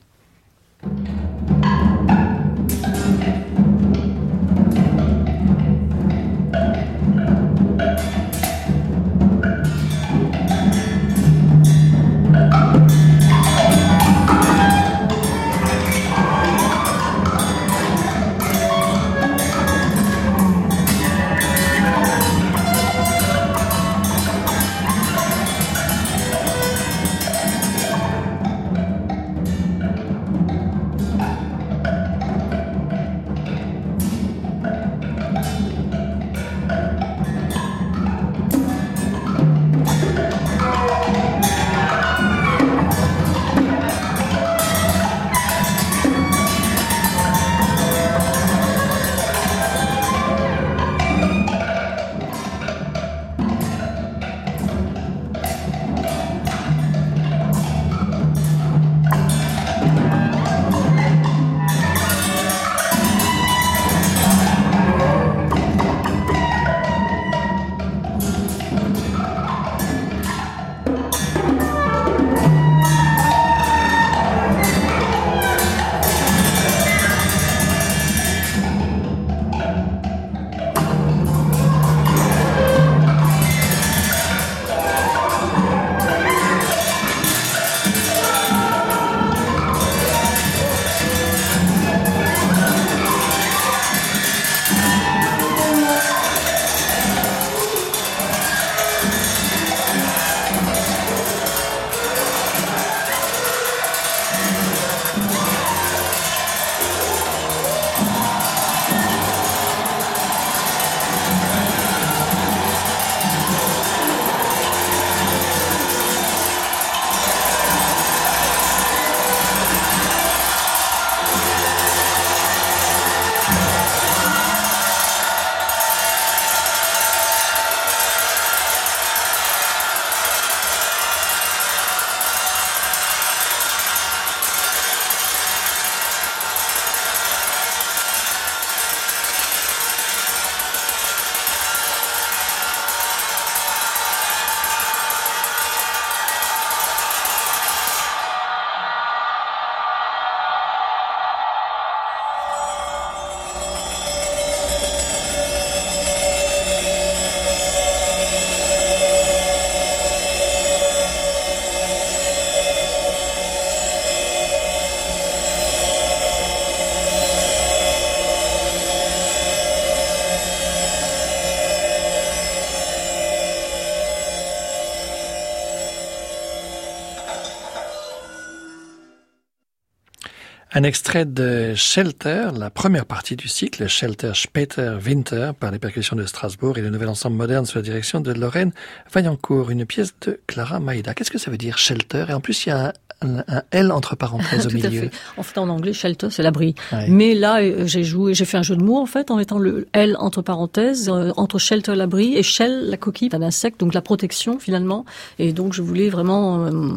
Un 180.74 180.84
extrait 180.84 181.26
de 181.26 181.74
Shelter, 181.76 182.48
la 182.58 182.70
première 182.70 183.06
partie 183.06 183.36
du 183.36 183.50
cycle, 183.50 183.90
Shelter 183.90 184.32
Später 184.36 184.94
Winter, 185.06 185.52
par 185.60 185.70
les 185.70 185.80
percussions 185.80 186.16
de 186.16 186.26
Strasbourg 186.26 186.78
et 186.78 186.82
le 186.82 186.90
nouvel 186.90 187.10
ensemble 187.10 187.36
moderne 187.36 187.66
sous 187.66 187.78
la 187.78 187.82
direction 187.82 188.22
de 188.22 188.32
Lorraine 188.32 188.72
Vaillancourt, 189.14 189.70
une 189.70 189.86
pièce 189.86 190.14
de 190.22 190.40
Clara 190.48 190.80
Maïda. 190.80 191.14
Qu'est-ce 191.14 191.30
que 191.32 191.40
ça 191.40 191.52
veut 191.52 191.58
dire 191.58 191.78
Shelter? 191.78 192.24
Et 192.30 192.34
en 192.34 192.40
plus, 192.40 192.66
il 192.66 192.70
y 192.70 192.72
a 192.72 192.94
un, 193.22 193.40
un, 193.50 193.64
L 193.72 193.92
entre 193.92 194.16
parenthèses 194.16 194.66
au 194.66 194.70
Tout 194.70 194.78
à 194.78 194.90
milieu. 194.90 195.02
fait. 195.02 195.12
En 195.36 195.44
fait, 195.44 195.60
en 195.60 195.68
anglais, 195.68 195.92
shelter, 195.92 196.30
c'est 196.30 196.42
l'abri. 196.42 196.74
Ouais. 196.94 197.06
Mais 197.10 197.36
là, 197.36 197.62
euh, 197.62 197.86
j'ai 197.86 198.06
joué, 198.06 198.34
j'ai 198.34 198.46
fait 198.46 198.58
un 198.58 198.64
jeu 198.64 198.78
de 198.78 198.84
mots 198.84 198.98
en 198.98 199.06
fait 199.06 199.30
en 199.30 199.36
mettant 199.36 199.60
le 199.60 199.88
L 199.92 200.16
entre 200.20 200.42
parenthèses 200.42 201.10
euh, 201.10 201.34
entre 201.36 201.60
shelter, 201.60 201.96
l'abri 201.96 202.38
et 202.38 202.44
shell, 202.44 202.90
la 202.90 202.96
coquille 202.96 203.28
d'un 203.30 203.42
insecte, 203.42 203.80
donc 203.80 203.94
la 203.94 204.02
protection 204.02 204.58
finalement. 204.58 205.06
Et 205.38 205.52
donc, 205.52 205.74
je 205.74 205.82
voulais 205.82 206.08
vraiment 206.08 206.66
euh, 206.66 206.94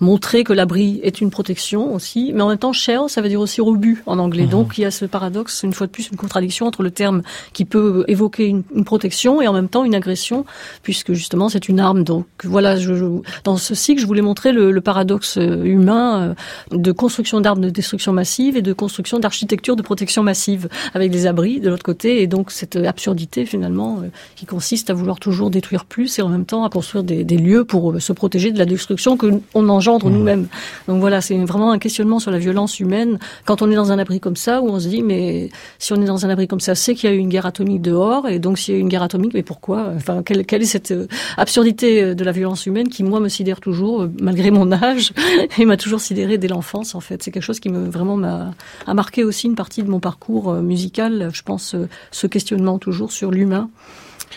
montrer 0.00 0.44
que 0.44 0.52
l'abri 0.52 1.00
est 1.02 1.20
une 1.20 1.30
protection 1.30 1.94
aussi, 1.94 2.32
mais 2.34 2.42
en 2.42 2.48
même 2.48 2.58
temps, 2.58 2.72
shell, 2.72 3.00
ça 3.08 3.20
veut 3.20 3.28
dire 3.28 3.40
aussi 3.40 3.60
rebut 3.60 4.02
en 4.06 4.18
anglais. 4.18 4.44
Mhm. 4.44 4.50
Donc, 4.50 4.78
il 4.78 4.82
y 4.82 4.84
a 4.84 4.90
ce 4.90 5.04
paradoxe, 5.04 5.62
une 5.62 5.72
fois 5.74 5.86
de 5.86 5.92
plus, 5.92 6.08
une 6.10 6.16
contradiction 6.16 6.66
entre 6.66 6.82
le 6.82 6.90
terme 6.90 7.22
qui 7.52 7.64
peut 7.66 8.04
évoquer 8.08 8.46
une, 8.46 8.62
une 8.74 8.84
protection 8.84 9.42
et 9.42 9.46
en 9.48 9.52
même 9.52 9.68
temps 9.68 9.84
une 9.84 9.94
agression, 9.94 10.46
puisque 10.82 11.12
justement, 11.12 11.48
c'est 11.50 11.68
une 11.68 11.80
arme. 11.80 12.02
Donc, 12.02 12.26
voilà, 12.44 12.76
je, 12.76 12.94
je- 12.94 13.04
dans 13.44 13.56
ce 13.58 13.74
cycle, 13.74 14.00
je 14.00 14.06
voulais 14.06 14.22
montrer 14.22 14.52
le, 14.52 14.70
le 14.70 14.80
paradoxe 14.80 15.36
euh, 15.36 15.64
humain 15.64 16.34
euh, 16.72 16.76
de 16.76 16.92
construction 16.92 17.40
d'armes 17.42 17.60
de 17.60 17.68
destruction 17.70 18.12
massive 18.12 18.56
et 18.56 18.62
de 18.62 18.72
construction 18.72 19.18
d'architecture 19.18 19.76
de 19.76 19.82
protection 19.82 20.22
massive, 20.22 20.68
avec 20.94 21.10
des 21.10 21.26
abris 21.26 21.60
de 21.60 21.68
l'autre 21.68 21.82
côté, 21.82 22.22
et 22.22 22.26
donc 22.26 22.50
cette 22.52 22.76
absurdité 22.76 23.44
finalement 23.44 23.98
euh, 24.02 24.08
qui 24.36 24.46
consiste 24.46 24.88
à 24.88 24.94
vouloir 24.94 25.18
toujours 25.18 25.50
détruire 25.50 25.84
plus 25.84 26.18
et 26.18 26.22
en 26.22 26.28
même 26.30 26.46
temps 26.46 26.64
à 26.64 26.70
construire 26.70 27.04
des, 27.04 27.22
des 27.24 27.36
lieux 27.36 27.64
pour 27.64 28.00
se 28.00 28.12
protéger 28.14 28.50
de 28.50 28.58
la 28.58 28.64
destruction 28.64 29.16
que 29.18 29.26
on 29.54 29.68
engendre 29.68 29.89
nous-mêmes. 29.98 30.46
Donc 30.88 31.00
voilà, 31.00 31.20
c'est 31.20 31.36
vraiment 31.44 31.72
un 31.72 31.78
questionnement 31.78 32.18
sur 32.18 32.30
la 32.30 32.38
violence 32.38 32.80
humaine 32.80 33.18
quand 33.44 33.62
on 33.62 33.70
est 33.70 33.74
dans 33.74 33.92
un 33.92 33.98
abri 33.98 34.20
comme 34.20 34.36
ça, 34.36 34.60
où 34.62 34.68
on 34.68 34.78
se 34.78 34.88
dit 34.88 35.02
mais 35.02 35.50
si 35.78 35.92
on 35.92 36.00
est 36.00 36.04
dans 36.06 36.24
un 36.24 36.30
abri 36.30 36.46
comme 36.46 36.60
ça, 36.60 36.74
c'est 36.74 36.94
qu'il 36.94 37.10
y 37.10 37.12
a 37.12 37.16
eu 37.16 37.18
une 37.18 37.28
guerre 37.28 37.46
atomique 37.46 37.82
dehors, 37.82 38.28
et 38.28 38.38
donc 38.38 38.58
s'il 38.58 38.74
y 38.74 38.76
a 38.76 38.78
eu 38.78 38.82
une 38.82 38.88
guerre 38.88 39.02
atomique, 39.02 39.34
mais 39.34 39.42
pourquoi? 39.42 39.92
Enfin, 39.96 40.22
quelle, 40.22 40.46
quelle 40.46 40.62
est 40.62 40.66
cette 40.66 40.92
euh, 40.92 41.06
absurdité 41.36 42.02
euh, 42.02 42.14
de 42.14 42.24
la 42.24 42.32
violence 42.32 42.66
humaine 42.66 42.88
qui 42.88 43.02
moi 43.02 43.20
me 43.20 43.28
sidère 43.28 43.60
toujours, 43.60 44.02
euh, 44.02 44.10
malgré 44.20 44.50
mon 44.50 44.70
âge, 44.82 45.12
et 45.58 45.64
m'a 45.64 45.76
toujours 45.76 46.00
sidéré 46.00 46.38
dès 46.38 46.48
l'enfance 46.48 46.94
en 46.94 47.00
fait. 47.00 47.22
C'est 47.22 47.30
quelque 47.30 47.42
chose 47.42 47.60
qui 47.60 47.68
me 47.68 47.88
vraiment 47.88 48.16
m'a 48.16 48.54
a 48.86 48.94
marqué 48.94 49.24
aussi 49.24 49.46
une 49.46 49.54
partie 49.54 49.82
de 49.82 49.88
mon 49.88 50.00
parcours 50.00 50.54
musical. 50.54 51.30
Je 51.32 51.42
pense 51.42 51.76
ce 52.10 52.26
questionnement 52.26 52.78
toujours 52.78 53.12
sur 53.12 53.30
l'humain 53.30 53.70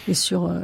et 0.07 0.13
sur 0.13 0.45
euh, 0.45 0.59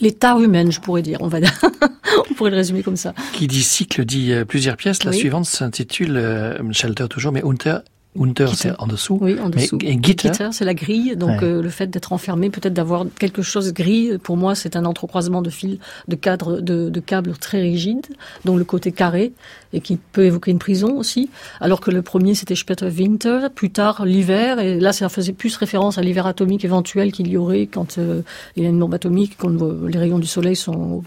l'état 0.00 0.36
humain, 0.38 0.70
je 0.70 0.80
pourrais 0.80 1.02
dire. 1.02 1.18
On 1.20 1.28
va 1.28 1.38
on 2.30 2.34
pourrait 2.34 2.50
le 2.50 2.56
résumer 2.56 2.82
comme 2.82 2.96
ça. 2.96 3.14
Qui 3.32 3.46
dit 3.46 3.62
cycle 3.62 4.04
dit 4.04 4.32
euh, 4.32 4.44
plusieurs 4.44 4.76
pièces. 4.76 5.04
La 5.04 5.10
Oui. 5.10 5.18
suivante 5.18 5.46
s'intitule 5.46 6.16
euh, 6.16 6.72
Shelter 6.72 7.06
toujours, 7.08 7.32
mais 7.32 7.42
Unter, 7.44 7.78
Unter 8.20 8.46
c'est 8.54 8.72
en 8.78 8.86
dessous. 8.86 9.18
Oui, 9.20 9.36
en 9.40 9.48
Mais- 9.48 9.62
dessous. 9.62 9.78
et 9.82 9.92
Gitter 10.00 10.28
Gitter, 10.28 10.48
c'est 10.52 10.64
la 10.64 10.74
grille. 10.74 11.14
Donc 11.16 11.40
Ouais. 11.42 11.46
euh, 11.48 11.62
le 11.62 11.68
fait 11.70 11.86
d'être 11.88 12.12
enfermé, 12.12 12.50
peut-être 12.50 12.74
d'avoir 12.74 13.04
quelque 13.18 13.42
chose 13.42 13.72
gris, 13.72 14.18
pour 14.22 14.36
moi, 14.36 14.54
c'est 14.54 14.76
un 14.76 14.84
entrecroisement 14.84 15.42
de 15.42 15.50
fils, 15.50 15.78
de 16.08 16.16
cadres, 16.16 16.60
de, 16.60 16.88
de 16.90 17.00
câbles 17.00 17.32
très 17.38 17.60
rigides, 17.60 18.06
dont 18.44 18.56
le 18.56 18.64
côté 18.64 18.92
carré 18.92 19.32
et 19.72 19.80
qui 19.80 19.96
peut 19.96 20.24
évoquer 20.24 20.50
une 20.50 20.58
prison 20.58 20.96
aussi. 20.96 21.28
Alors 21.60 21.80
que 21.80 21.90
le 21.90 22.02
premier, 22.02 22.34
c'était 22.34 22.54
Später 22.54 22.86
Winter, 22.86 23.48
plus 23.54 23.70
tard 23.70 24.04
l'hiver, 24.04 24.58
et 24.60 24.78
là, 24.80 24.92
ça 24.92 25.08
faisait 25.08 25.32
plus 25.32 25.56
référence 25.56 25.98
à 25.98 26.02
l'hiver 26.02 26.26
atomique 26.26 26.64
éventuel 26.64 27.12
qu'il 27.12 27.28
y 27.28 27.36
aurait 27.36 27.66
quand 27.66 27.98
euh, 27.98 28.22
il 28.56 28.62
y 28.62 28.66
a 28.66 28.68
une 28.70 28.78
bombe 28.78 28.94
atomique, 28.94 29.36
quand 29.38 29.50
euh, 29.62 29.88
les 29.88 29.98
rayons 29.98 30.18
du 30.18 30.26
soleil 30.26 30.56
sont 30.56 31.02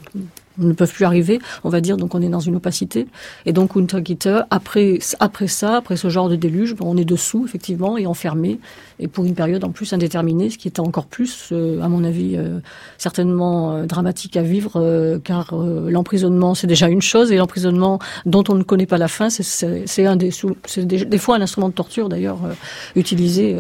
ne 0.60 0.74
peuvent 0.74 0.92
plus 0.94 1.06
arriver, 1.06 1.40
on 1.64 1.70
va 1.70 1.82
dire, 1.82 1.98
donc 1.98 2.14
on 2.16 2.22
est 2.22 2.30
dans 2.30 2.40
une 2.40 2.56
opacité. 2.56 3.08
Et 3.46 3.54
donc 3.54 3.76
Untergitter, 3.76 4.42
après, 4.50 5.00
après 5.20 5.48
ça, 5.48 5.78
après 5.78 5.96
ce 5.98 6.10
genre 6.10 6.30
de 6.30 6.36
déluge, 6.36 6.76
on 6.80 6.98
est 6.98 7.06
dessous, 7.06 7.46
effectivement, 7.46 7.98
et 7.98 8.06
enfermé, 8.06 8.60
et 9.00 9.08
pour 9.08 9.26
une 9.26 9.36
période 9.36 9.64
en 9.64 9.72
plus 9.72 9.94
indéterminée, 9.94 10.50
ce 10.50 10.58
qui 10.58 10.68
était 10.68 10.80
encore 10.82 11.06
plus, 11.06 11.50
euh, 11.52 11.82
à 11.82 11.88
mon 11.88 12.04
avis, 12.04 12.36
euh, 12.36 12.60
certainement 12.98 13.76
euh, 13.76 13.86
dramatique 13.86 14.36
à 14.38 14.42
vivre, 14.44 14.74
euh, 14.76 15.20
car 15.24 15.54
euh, 15.54 15.90
l'emprisonnement, 15.90 16.54
c'est 16.56 16.68
déjà 16.68 16.88
une 16.90 17.02
chose, 17.02 17.32
et 17.32 17.38
l'emprisonnement 17.38 18.00
dont 18.26 18.44
on 18.50 18.56
ne 18.56 18.64
connaît 18.64 18.86
pas 18.86 18.98
la 18.98 19.08
fin, 19.08 19.30
c'est- 19.30 20.06
un 20.06 20.16
des, 20.16 20.32
des, 20.78 21.06
des 21.06 21.18
fois 21.18 21.36
un 21.36 21.42
instrument 21.42 21.70
de 21.70 21.74
torture, 21.74 22.10
d'ailleurs, 22.10 22.40
euh, 22.46 22.54
utilisé 22.96 23.56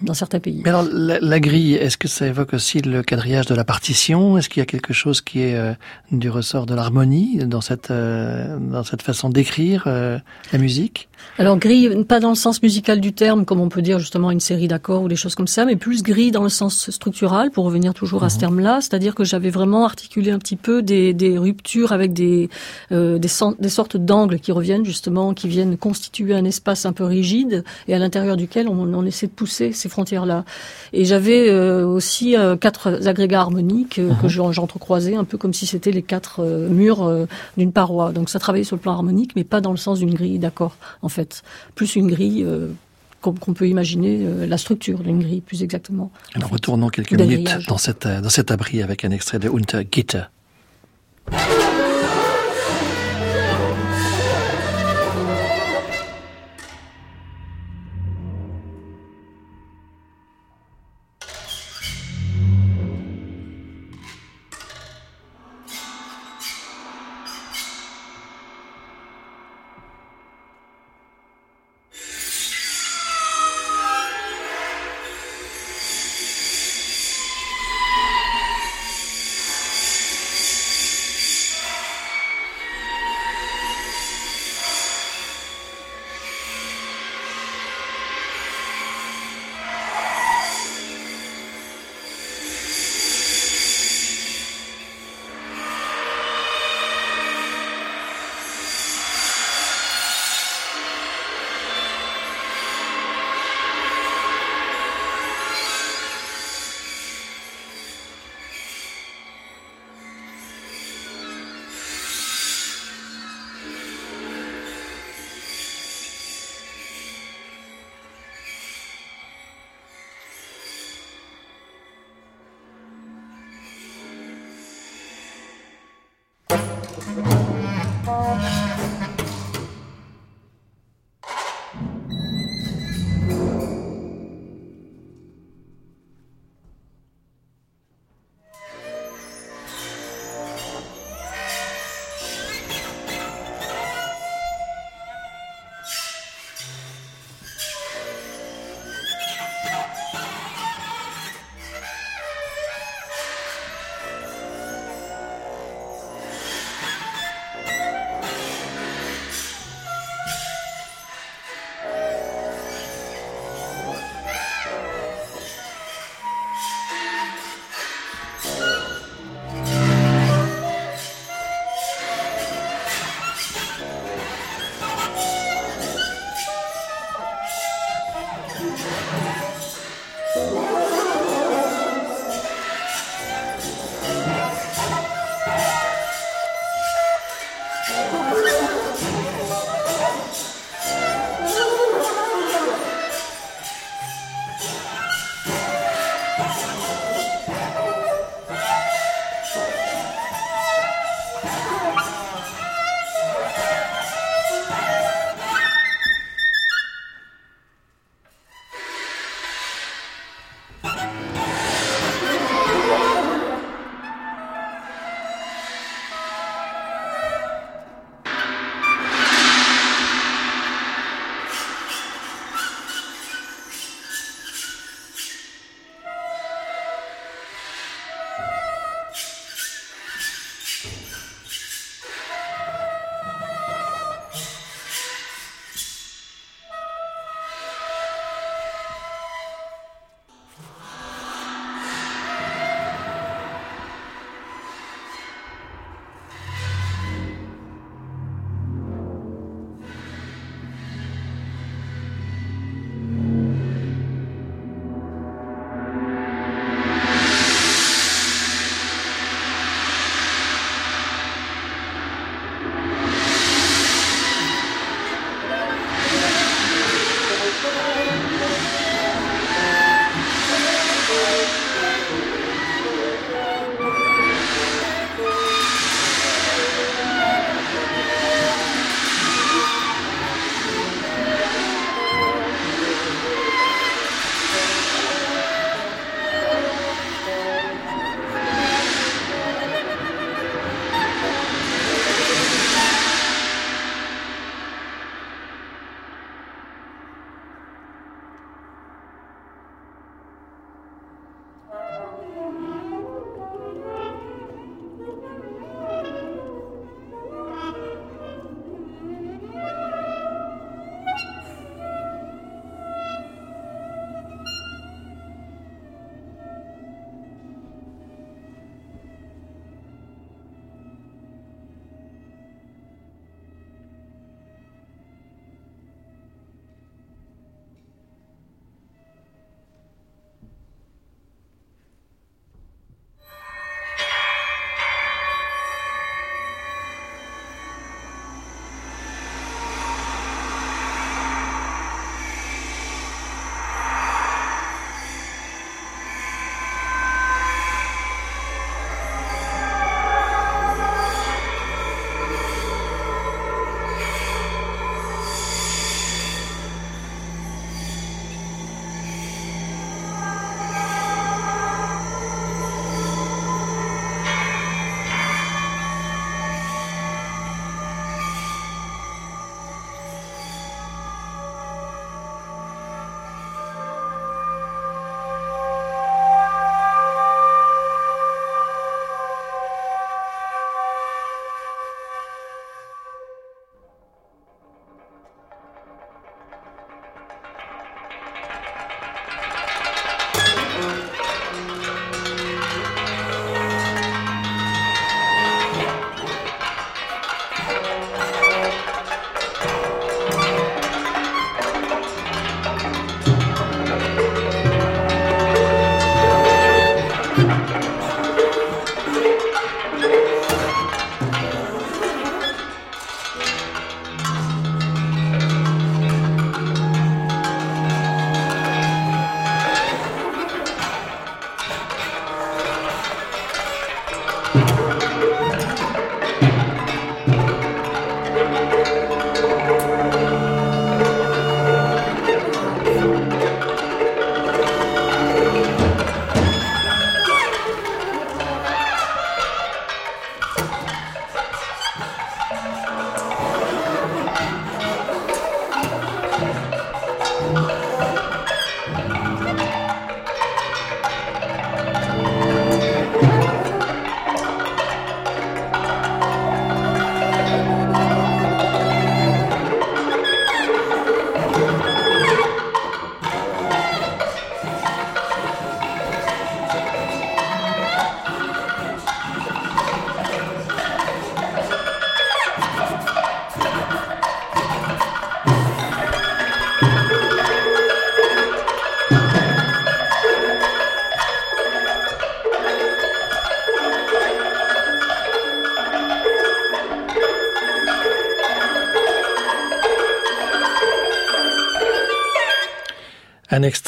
dans 0.00 0.14
certains 0.14 0.40
pays. 0.40 0.62
Mais 0.64 0.70
alors, 0.70 0.86
la, 0.92 1.18
la 1.20 1.40
grille, 1.40 1.74
est-ce 1.74 1.96
que 1.96 2.08
ça 2.08 2.26
évoque 2.26 2.54
aussi 2.54 2.80
le 2.80 3.02
quadrillage 3.02 3.46
de 3.46 3.54
la 3.54 3.64
partition? 3.64 4.38
Est-ce 4.38 4.48
qu'il 4.48 4.60
y 4.60 4.62
a 4.62 4.66
quelque 4.66 4.92
chose 4.92 5.20
qui 5.20 5.40
est 5.40 5.56
euh, 5.56 5.72
du 6.12 6.30
ressort 6.30 6.66
de 6.66 6.74
l'harmonie 6.74 7.38
dans 7.46 7.60
cette 7.60 7.90
euh, 7.90 8.58
dans 8.58 8.84
cette 8.84 9.02
façon 9.02 9.28
d'écrire 9.28 9.84
euh, 9.86 10.18
la 10.52 10.58
musique? 10.58 11.08
Alors 11.38 11.58
grille, 11.58 12.04
pas 12.04 12.20
dans 12.20 12.28
le 12.30 12.34
sens 12.36 12.62
musical 12.62 13.00
du 13.00 13.12
terme, 13.12 13.44
comme 13.44 13.60
on 13.60 13.68
peut 13.68 13.82
dire 13.82 13.98
justement 13.98 14.30
une 14.30 14.40
série 14.40 14.68
d'accords 14.68 15.02
ou 15.02 15.08
des 15.08 15.16
choses 15.16 15.34
comme 15.34 15.46
ça, 15.46 15.64
mais 15.64 15.76
plus 15.76 16.02
grille 16.02 16.30
dans 16.30 16.42
le 16.42 16.48
sens 16.48 16.90
structural, 16.90 17.50
pour 17.50 17.64
revenir 17.64 17.94
toujours 17.94 18.22
à 18.22 18.28
ce 18.28 18.38
terme-là, 18.38 18.80
c'est-à-dire 18.80 19.14
que 19.14 19.24
j'avais 19.24 19.50
vraiment 19.50 19.84
articulé 19.84 20.30
un 20.30 20.38
petit 20.38 20.56
peu 20.56 20.82
des, 20.82 21.14
des 21.14 21.38
ruptures 21.38 21.92
avec 21.92 22.12
des, 22.12 22.48
euh, 22.92 23.18
des, 23.18 23.28
des 23.58 23.68
sortes 23.68 23.96
d'angles 23.96 24.38
qui 24.40 24.52
reviennent 24.52 24.84
justement, 24.84 25.34
qui 25.34 25.48
viennent 25.48 25.76
constituer 25.76 26.34
un 26.34 26.44
espace 26.44 26.86
un 26.86 26.92
peu 26.92 27.04
rigide 27.04 27.64
et 27.88 27.94
à 27.94 27.98
l'intérieur 27.98 28.36
duquel 28.36 28.68
on, 28.68 28.94
on 28.94 29.04
essaie 29.04 29.26
de 29.26 29.32
pousser 29.32 29.72
ces 29.72 29.85
frontières-là. 29.88 30.44
Et 30.92 31.04
j'avais 31.04 31.48
euh, 31.50 31.86
aussi 31.86 32.36
euh, 32.36 32.56
quatre 32.56 33.06
agrégats 33.06 33.40
harmoniques 33.40 33.98
euh, 33.98 34.12
que 34.20 34.28
j'en- 34.28 34.52
j'entrecroisais 34.52 35.14
un 35.16 35.24
peu 35.24 35.38
comme 35.38 35.52
si 35.54 35.66
c'était 35.66 35.90
les 35.90 36.02
quatre 36.02 36.40
euh, 36.40 36.68
murs 36.68 37.26
d'une 37.56 37.72
paroi. 37.72 38.12
Donc 38.12 38.28
ça 38.30 38.38
travaillait 38.38 38.64
sur 38.64 38.76
le 38.76 38.80
plan 38.82 38.92
harmonique, 38.92 39.32
mais 39.36 39.44
pas 39.44 39.60
dans 39.60 39.70
le 39.72 39.76
sens 39.76 39.98
d'une 39.98 40.14
grille 40.14 40.38
d'accords, 40.38 40.76
en 41.02 41.08
fait. 41.08 41.42
Plus 41.74 41.96
une 41.96 42.08
grille 42.08 42.46
qu'on 43.20 43.54
peut 43.54 43.68
imaginer, 43.68 44.24
la 44.46 44.56
structure 44.58 45.00
d'une 45.00 45.18
grille, 45.20 45.40
plus 45.40 45.62
exactement. 45.64 46.10
Alors 46.34 46.50
retournons 46.50 46.88
quelques 46.88 47.12
minutes 47.12 47.66
dans 47.68 47.78
cette 47.78 48.06
dans 48.06 48.28
cet 48.28 48.50
abri 48.52 48.82
avec 48.82 49.04
un 49.04 49.10
extrait 49.10 49.38
de 49.40 49.48
Unter 49.48 49.82
Gitter. 49.90 50.22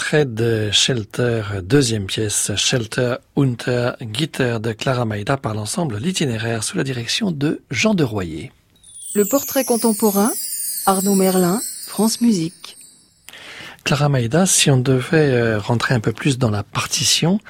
Extrait 0.08 0.24
de 0.24 0.70
Shelter, 0.70 1.42
deuxième 1.62 2.06
pièce, 2.06 2.52
Shelter 2.56 3.16
Unter 3.36 3.90
Gitter 4.10 4.56
de 4.58 4.72
Clara 4.72 5.04
Maïda 5.04 5.36
par 5.36 5.52
l'ensemble 5.52 5.98
L'itinéraire 5.98 6.64
sous 6.64 6.78
la 6.78 6.84
direction 6.84 7.30
de 7.30 7.60
Jean 7.70 7.92
de 7.92 8.04
Royer. 8.04 8.50
Le 9.14 9.26
portrait 9.26 9.66
contemporain, 9.66 10.30
Arnaud 10.86 11.14
Merlin, 11.14 11.60
France 11.86 12.22
Musique. 12.22 12.67
Clara 13.88 14.10
Maïda, 14.10 14.44
si 14.44 14.70
on 14.70 14.76
devait 14.76 15.32
euh, 15.32 15.58
rentrer 15.58 15.94
un 15.94 16.00
peu 16.00 16.12
plus 16.12 16.36
dans 16.36 16.50
la 16.50 16.62
partition, 16.62 17.40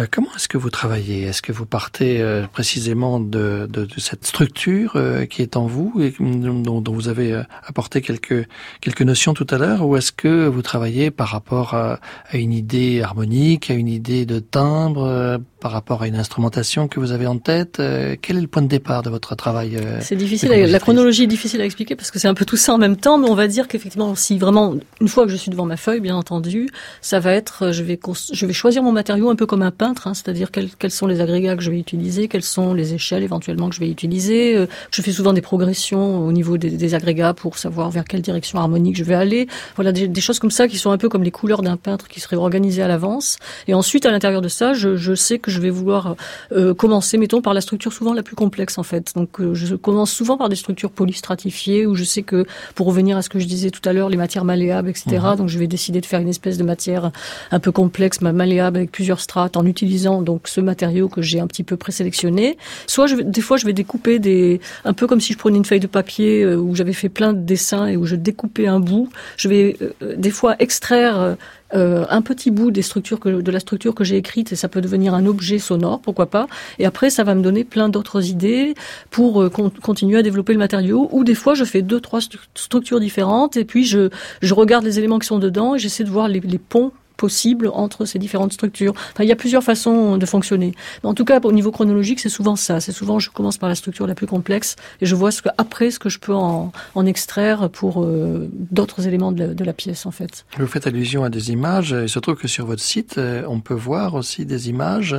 euh, 0.00 0.08
comment 0.10 0.26
est-ce 0.34 0.48
que 0.48 0.58
vous 0.58 0.68
travaillez? 0.68 1.22
Est-ce 1.22 1.40
que 1.40 1.52
vous 1.52 1.66
partez 1.66 2.20
euh, 2.20 2.48
précisément 2.48 3.20
de, 3.20 3.68
de, 3.70 3.84
de, 3.84 4.00
cette 4.00 4.26
structure 4.26 5.00
qui 5.30 5.40
est 5.40 5.56
en 5.56 5.66
vous 5.66 5.94
et 6.00 6.12
dont, 6.18 6.80
dont 6.80 6.92
vous 6.92 7.06
avez 7.06 7.40
apporté 7.64 8.02
quelques 8.02 8.48
quelques 8.80 9.02
notions 9.02 9.34
tout 9.34 9.46
à 9.50 9.56
l'heure, 9.56 9.86
ou 9.86 9.96
est-ce 9.96 10.10
que 10.10 10.48
vous 10.48 10.62
travaillez 10.62 11.12
par 11.12 11.28
rapport 11.28 11.74
à, 11.74 12.00
à, 12.28 12.38
une 12.38 12.52
idée 12.52 13.00
harmonique, 13.00 13.70
à 13.70 13.74
une 13.74 13.86
idée 13.86 14.26
de 14.26 14.40
timbre, 14.40 15.38
par 15.64 15.72
rapport 15.72 16.02
à 16.02 16.06
une 16.06 16.16
instrumentation 16.16 16.88
que 16.88 17.00
vous 17.00 17.12
avez 17.12 17.26
en 17.26 17.38
tête 17.38 17.80
Quel 18.20 18.36
est 18.36 18.40
le 18.42 18.48
point 18.48 18.60
de 18.60 18.68
départ 18.68 19.02
de 19.02 19.08
votre 19.08 19.34
travail 19.34 19.78
C'est 20.02 20.14
difficile. 20.14 20.50
La 20.50 20.78
chronologie 20.78 21.22
est 21.22 21.26
difficile 21.26 21.62
à 21.62 21.64
expliquer 21.64 21.96
parce 21.96 22.10
que 22.10 22.18
c'est 22.18 22.28
un 22.28 22.34
peu 22.34 22.44
tout 22.44 22.58
ça 22.58 22.74
en 22.74 22.78
même 22.78 22.98
temps, 22.98 23.16
mais 23.16 23.30
on 23.30 23.34
va 23.34 23.48
dire 23.48 23.66
qu'effectivement, 23.66 24.14
si 24.14 24.38
vraiment 24.38 24.74
une 25.00 25.08
fois 25.08 25.24
que 25.24 25.30
je 25.30 25.36
suis 25.36 25.50
devant 25.50 25.64
ma 25.64 25.78
feuille, 25.78 26.00
bien 26.00 26.16
entendu, 26.16 26.68
ça 27.00 27.18
va 27.18 27.32
être, 27.32 27.72
je 27.72 27.82
vais, 27.82 27.98
je 28.32 28.46
vais 28.46 28.52
choisir 28.52 28.82
mon 28.82 28.92
matériau 28.92 29.30
un 29.30 29.36
peu 29.36 29.46
comme 29.46 29.62
un 29.62 29.70
peintre, 29.70 30.06
hein, 30.06 30.14
c'est-à-dire 30.14 30.50
quels, 30.50 30.70
quels, 30.78 30.90
sont 30.90 31.06
les 31.06 31.20
agrégats 31.20 31.56
que 31.56 31.62
je 31.62 31.70
vais 31.70 31.78
utiliser, 31.78 32.28
quelles 32.28 32.42
sont 32.42 32.74
les 32.74 32.94
échelles 32.94 33.22
éventuellement 33.22 33.68
que 33.68 33.74
je 33.74 33.80
vais 33.80 33.90
utiliser. 33.90 34.56
Euh, 34.56 34.66
je 34.90 35.02
fais 35.02 35.12
souvent 35.12 35.32
des 35.32 35.40
progressions 35.40 36.26
au 36.26 36.32
niveau 36.32 36.58
des, 36.58 36.70
des, 36.70 36.94
agrégats 36.94 37.34
pour 37.34 37.58
savoir 37.58 37.90
vers 37.90 38.04
quelle 38.04 38.22
direction 38.22 38.58
harmonique 38.58 38.96
je 38.96 39.04
vais 39.04 39.14
aller. 39.14 39.48
Voilà, 39.76 39.92
des, 39.92 40.08
des, 40.08 40.20
choses 40.20 40.38
comme 40.38 40.50
ça 40.50 40.68
qui 40.68 40.78
sont 40.78 40.90
un 40.90 40.98
peu 40.98 41.08
comme 41.08 41.22
les 41.22 41.30
couleurs 41.30 41.62
d'un 41.62 41.76
peintre 41.76 42.08
qui 42.08 42.20
seraient 42.20 42.36
organisées 42.36 42.82
à 42.82 42.88
l'avance. 42.88 43.38
Et 43.68 43.74
ensuite, 43.74 44.06
à 44.06 44.10
l'intérieur 44.10 44.40
de 44.40 44.48
ça, 44.48 44.74
je, 44.74 44.96
je, 44.96 45.14
sais 45.14 45.38
que 45.38 45.50
je 45.54 45.60
vais 45.60 45.70
vouloir 45.70 46.16
euh, 46.52 46.74
commencer, 46.74 47.16
mettons, 47.16 47.40
par 47.40 47.54
la 47.54 47.60
structure 47.60 47.92
souvent 47.92 48.12
la 48.12 48.22
plus 48.22 48.36
complexe 48.36 48.78
en 48.78 48.82
fait. 48.82 49.12
Donc, 49.14 49.40
euh, 49.40 49.54
je 49.54 49.74
commence 49.76 50.12
souvent 50.12 50.36
par 50.36 50.48
des 50.48 50.56
structures 50.56 50.90
polystratifiées 50.90 51.86
où 51.86 51.94
je 51.94 52.04
sais 52.04 52.22
que, 52.22 52.44
pour 52.74 52.86
revenir 52.86 53.16
à 53.16 53.22
ce 53.22 53.28
que 53.28 53.38
je 53.38 53.46
disais 53.46 53.70
tout 53.70 53.86
à 53.88 53.92
l'heure, 53.92 54.08
les 54.08 54.16
matières 54.16 54.44
malléables, 54.44 54.88
etc. 54.88 55.04
Mhm. 55.12 55.36
Donc, 55.36 55.48
je 55.48 55.58
vais 55.58 55.66
décider 55.66 56.00
de 56.00 56.06
faire 56.06 56.20
une 56.20 56.28
espèce 56.28 56.58
de 56.58 56.64
matière 56.64 57.10
un 57.50 57.60
peu 57.60 57.72
complexe, 57.72 58.20
malléable 58.20 58.78
avec 58.78 58.92
plusieurs 58.92 59.20
strates, 59.20 59.56
en 59.56 59.66
utilisant 59.66 60.22
donc 60.22 60.48
ce 60.48 60.60
matériau 60.60 61.08
que 61.08 61.22
j'ai 61.22 61.40
un 61.40 61.46
petit 61.46 61.64
peu 61.64 61.76
présélectionné. 61.76 62.56
Soit 62.86 63.06
je, 63.06 63.16
des 63.16 63.40
fois 63.40 63.56
je 63.56 63.66
vais 63.66 63.72
découper 63.72 64.18
des, 64.18 64.60
un 64.84 64.92
peu 64.92 65.06
comme 65.06 65.20
si 65.20 65.32
je 65.32 65.38
prenais 65.38 65.56
une 65.56 65.64
feuille 65.64 65.80
de 65.80 65.86
papier 65.86 66.42
euh, 66.42 66.56
où 66.56 66.74
j'avais 66.74 66.92
fait 66.92 67.08
plein 67.08 67.32
de 67.32 67.40
dessins 67.40 67.86
et 67.86 67.96
où 67.96 68.06
je 68.06 68.16
découpais 68.16 68.66
un 68.66 68.80
bout. 68.80 69.08
Je 69.36 69.48
vais 69.48 69.76
euh, 69.80 70.16
des 70.16 70.30
fois 70.30 70.56
extraire 70.58 71.36
euh, 71.74 72.04
un 72.10 72.22
petit 72.22 72.50
bout 72.50 72.70
des 72.70 72.82
structures 72.82 73.18
que, 73.18 73.28
de 73.28 73.50
la 73.50 73.58
structure 73.58 73.94
que 73.94 74.04
j'ai 74.04 74.16
écrite 74.16 74.52
et 74.52 74.56
ça 74.56 74.68
peut 74.68 74.80
devenir 74.80 75.14
un 75.14 75.26
objet 75.26 75.58
sonore, 75.58 76.00
pourquoi 76.00 76.26
pas. 76.26 76.46
Et 76.78 76.86
après, 76.86 77.10
ça 77.10 77.24
va 77.24 77.34
me 77.34 77.42
donner 77.42 77.64
plein 77.64 77.88
d'autres 77.88 78.28
idées 78.28 78.74
pour 79.10 79.42
euh, 79.42 79.48
continuer 79.48 80.18
à 80.18 80.22
développer 80.22 80.52
le 80.52 80.58
matériau. 80.58 81.08
Ou 81.10 81.24
des 81.24 81.34
fois, 81.34 81.54
je 81.54 81.64
fais 81.64 81.82
deux, 81.82 82.00
trois 82.00 82.20
structures 82.54 83.00
différentes 83.00 83.56
et 83.56 83.64
puis 83.64 83.84
je, 83.84 84.10
je 84.42 84.54
regarde 84.54 84.84
les 84.84 84.98
éléments 84.98 85.18
qui 85.18 85.26
sont 85.26 85.38
dedans 85.38 85.74
et 85.74 85.78
j'essaie 85.78 86.04
de 86.04 86.10
voir 86.10 86.28
les, 86.28 86.40
les 86.40 86.58
ponts 86.58 86.92
possible 87.16 87.70
entre 87.72 88.04
ces 88.04 88.18
différentes 88.18 88.52
structures. 88.52 88.92
Enfin, 89.12 89.24
il 89.24 89.28
y 89.28 89.32
a 89.32 89.36
plusieurs 89.36 89.62
façons 89.62 90.16
de 90.16 90.26
fonctionner. 90.26 90.74
En 91.02 91.14
tout 91.14 91.24
cas, 91.24 91.40
au 91.42 91.52
niveau 91.52 91.70
chronologique, 91.70 92.20
c'est 92.20 92.28
souvent 92.28 92.56
ça. 92.56 92.80
C'est 92.80 92.92
souvent, 92.92 93.18
je 93.18 93.30
commence 93.30 93.58
par 93.58 93.68
la 93.68 93.74
structure 93.74 94.06
la 94.06 94.14
plus 94.14 94.26
complexe 94.26 94.76
et 95.00 95.06
je 95.06 95.14
vois 95.14 95.30
ce 95.30 95.42
que, 95.42 95.48
après 95.58 95.90
ce 95.90 95.98
que 95.98 96.08
je 96.08 96.18
peux 96.18 96.34
en, 96.34 96.72
extraire 97.06 97.68
pour 97.68 98.02
euh, 98.02 98.48
d'autres 98.70 99.06
éléments 99.06 99.30
de 99.30 99.40
la, 99.40 99.46
de 99.48 99.62
la, 99.62 99.74
pièce, 99.74 100.06
en 100.06 100.10
fait. 100.10 100.46
Vous 100.58 100.66
faites 100.66 100.86
allusion 100.86 101.22
à 101.22 101.28
des 101.28 101.50
images. 101.50 101.90
Il 101.90 102.08
se 102.08 102.18
trouve 102.18 102.36
que 102.36 102.48
sur 102.48 102.64
votre 102.64 102.80
site, 102.80 103.18
euh, 103.18 103.44
on 103.46 103.60
peut 103.60 103.74
voir 103.74 104.14
aussi 104.14 104.46
des 104.46 104.70
images, 104.70 105.14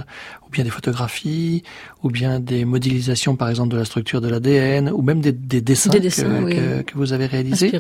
bien 0.56 0.64
des 0.64 0.70
photographies, 0.70 1.64
ou 2.04 2.10
bien 2.10 2.40
des 2.40 2.66
modélisations, 2.66 3.36
par 3.36 3.50
exemple, 3.50 3.70
de 3.74 3.78
la 3.78 3.86
structure 3.86 4.22
de 4.22 4.30
l'ADN, 4.30 4.90
ou 4.90 5.02
même 5.02 5.22
des, 5.22 5.32
des 5.32 5.62
dessins, 5.62 5.92
des 5.92 6.00
dessins 6.00 6.24
que, 6.24 6.44
oui. 6.44 6.56
que, 6.56 6.82
que, 6.82 6.94
vous 6.96 7.14
avez 7.14 7.26
réalisés. 7.26 7.72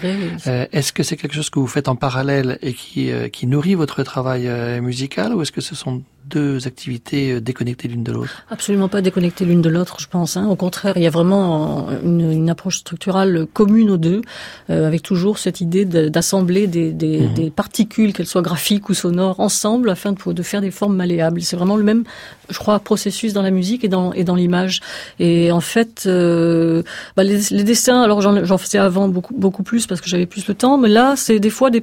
Euh, 0.47 0.65
Est-ce 0.71 0.91
que 0.93 1.03
c'est 1.03 1.17
quelque 1.17 1.35
chose 1.35 1.49
que 1.49 1.59
vous 1.59 1.67
faites 1.67 1.87
en 1.87 1.95
parallèle 1.95 2.59
et 2.61 2.73
qui, 2.73 3.11
euh, 3.11 3.29
qui 3.29 3.47
nourrit 3.47 3.75
votre 3.75 4.03
travail 4.03 4.47
euh, 4.47 4.81
musical 4.81 5.33
ou 5.33 5.41
est-ce 5.41 5.51
que 5.51 5.61
ce 5.61 5.75
sont 5.75 6.03
deux 6.29 6.67
activités 6.67 7.31
euh, 7.31 7.41
déconnectées 7.41 7.87
l'une 7.87 8.03
de 8.03 8.11
l'autre 8.11 8.43
Absolument 8.49 8.87
pas 8.87 9.01
déconnectées 9.01 9.45
l'une 9.45 9.61
de 9.61 9.69
l'autre, 9.69 9.97
je 9.99 10.07
pense. 10.07 10.37
Hein. 10.37 10.47
Au 10.47 10.55
contraire, 10.55 10.93
il 10.97 11.03
y 11.03 11.07
a 11.07 11.09
vraiment 11.09 11.89
une, 12.03 12.31
une 12.31 12.49
approche 12.49 12.77
structurale 12.77 13.47
commune 13.53 13.89
aux 13.89 13.97
deux, 13.97 14.21
euh, 14.69 14.87
avec 14.87 15.01
toujours 15.01 15.37
cette 15.37 15.61
idée 15.61 15.85
d'assembler 15.85 16.67
des, 16.67 16.91
des, 16.91 17.21
mmh. 17.21 17.33
des, 17.33 17.49
particules, 17.49 18.13
qu'elles 18.13 18.27
soient 18.27 18.41
graphiques 18.41 18.89
ou 18.89 18.93
sonores, 18.93 19.39
ensemble 19.39 19.89
afin 19.89 20.13
de, 20.13 20.31
de 20.31 20.43
faire 20.43 20.61
des 20.61 20.71
formes 20.71 20.95
malléables. 20.95 21.41
C'est 21.41 21.55
vraiment 21.55 21.77
le 21.77 21.83
même, 21.83 22.03
je 22.49 22.57
crois, 22.57 22.79
processus 22.79 23.33
dans 23.33 23.41
la 23.41 23.51
musique 23.51 23.83
et 23.83 23.89
dans, 23.89 24.13
et 24.13 24.23
dans 24.23 24.35
l'image. 24.35 24.81
Et 25.19 25.51
en 25.51 25.61
fait, 25.61 26.03
euh, 26.05 26.83
bah 27.15 27.23
les, 27.23 27.39
les, 27.51 27.63
dessins, 27.63 28.01
alors 28.01 28.21
j'en 28.21 28.57
faisais 28.57 28.77
avant 28.77 29.07
beaucoup, 29.07 29.33
beaucoup 29.33 29.63
plus 29.63 29.87
parce 29.87 30.01
que 30.01 30.09
j'avais 30.09 30.25
plus 30.25 30.47
le 30.47 30.53
temps, 30.53 30.77
mais 30.77 30.89
là, 30.89 31.15
c'est 31.15 31.39
des 31.39 31.49
fois 31.49 31.69
des 31.69 31.81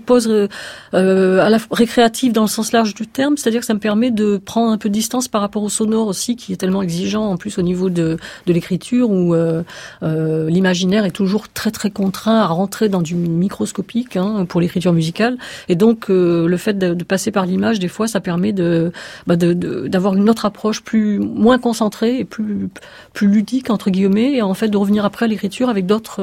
euh, 0.95 1.41
à 1.41 1.51
la 1.51 1.59
récréatives 1.71 2.33
dans 2.33 2.43
le 2.43 2.49
sens 2.49 2.73
large 2.73 2.95
du 2.95 3.07
terme, 3.07 3.37
c'est-à-dire 3.37 3.61
que 3.61 3.67
ça 3.67 3.75
me 3.75 3.79
permet 3.79 4.11
de 4.11 4.32
prendre 4.37 4.73
un 4.73 4.79
peu 4.79 4.89
de 4.89 4.95
distance 4.95 5.29
par 5.29 5.41
rapport 5.41 5.63
au 5.63 5.69
sonore 5.69 6.07
aussi, 6.07 6.37
qui 6.37 6.53
est 6.53 6.57
tellement 6.57 6.83
exigeant 6.83 7.25
en 7.25 7.37
plus 7.37 7.59
au 7.59 7.63
niveau 7.63 7.91
de, 7.91 8.17
de 8.47 8.53
l'écriture, 8.53 9.11
où 9.11 9.35
euh, 9.35 9.63
euh, 10.03 10.49
l'imaginaire 10.49 11.05
est 11.05 11.11
toujours 11.11 11.49
très 11.49 11.71
très 11.71 11.91
contraint 11.91 12.39
à 12.39 12.47
rentrer 12.47 12.89
dans 12.89 13.03
du 13.03 13.15
microscopique 13.15 14.17
hein, 14.17 14.45
pour 14.47 14.61
l'écriture 14.61 14.93
musicale. 14.93 15.39
Et 15.69 15.75
donc 15.75 16.11
euh, 16.11 16.47
le 16.47 16.57
fait 16.57 16.79
de, 16.79 16.95
de, 16.95 17.05
passer 17.05 17.31
par 17.31 17.47
l'image, 17.47 17.79
des 17.79 17.89
fois, 17.89 18.07
ça 18.07 18.21
permet 18.21 18.53
de 18.53 18.93
bah 19.27 19.37
d'avoir 19.37 20.15
une 20.15 20.29
autre 20.31 20.45
approche 20.45 20.83
plus 20.83 21.19
moins 21.19 21.59
concentrée 21.59 22.19
et 22.19 22.25
plus 22.25 22.69
plus 23.13 23.29
ludique 23.29 23.71
entre 23.71 23.91
guillemets, 23.91 24.35
et 24.35 24.43
en 24.43 24.55
fait 24.55 24.69
de 24.69 24.77
revenir 24.77 25.05
après 25.05 25.27
à 25.27 25.29
l'écriture 25.29 25.69
avec 25.69 25.87
d'autres, 25.87 26.23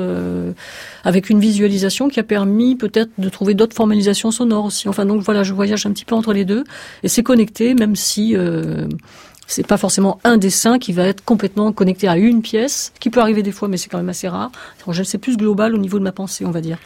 avec 1.03 1.29
une 1.29 1.39
visualisation 1.39 2.09
qui 2.09 2.19
a 2.19 2.23
permis 2.23 2.75
peut-être 2.75 3.11
de 3.17 3.29
trouver 3.29 3.53
d'autres 3.53 3.75
formalisations 3.75 4.31
sonores 4.31 4.65
aussi. 4.65 4.87
Enfin 4.89 5.05
donc 5.05 5.21
voilà, 5.21 5.43
je 5.43 5.53
voyage 5.53 5.85
un 5.85 5.91
petit 5.91 6.05
peu 6.05 6.15
entre 6.15 6.33
les 6.33 6.45
deux, 6.45 6.63
et 7.03 7.07
c'est 7.07 7.23
connecté, 7.23 7.73
même 7.73 7.95
si 7.99 8.35
euh, 8.35 8.87
c'est 9.47 9.65
pas 9.65 9.77
forcément 9.77 10.19
un 10.23 10.37
dessin 10.37 10.79
qui 10.79 10.93
va 10.93 11.03
être 11.03 11.23
complètement 11.23 11.71
connecté 11.71 12.07
à 12.07 12.17
une 12.17 12.41
pièce, 12.41 12.93
qui 12.99 13.09
peut 13.09 13.19
arriver 13.19 13.43
des 13.43 13.51
fois, 13.51 13.67
mais 13.67 13.77
c'est 13.77 13.89
quand 13.89 13.97
même 13.97 14.09
assez 14.09 14.27
rare. 14.27 14.51
C'est 15.03 15.17
plus 15.17 15.37
global 15.37 15.73
au 15.73 15.77
niveau 15.77 15.99
de 15.99 16.03
ma 16.03 16.11
pensée, 16.11 16.45
on 16.45 16.51
va 16.51 16.61
dire. 16.61 16.77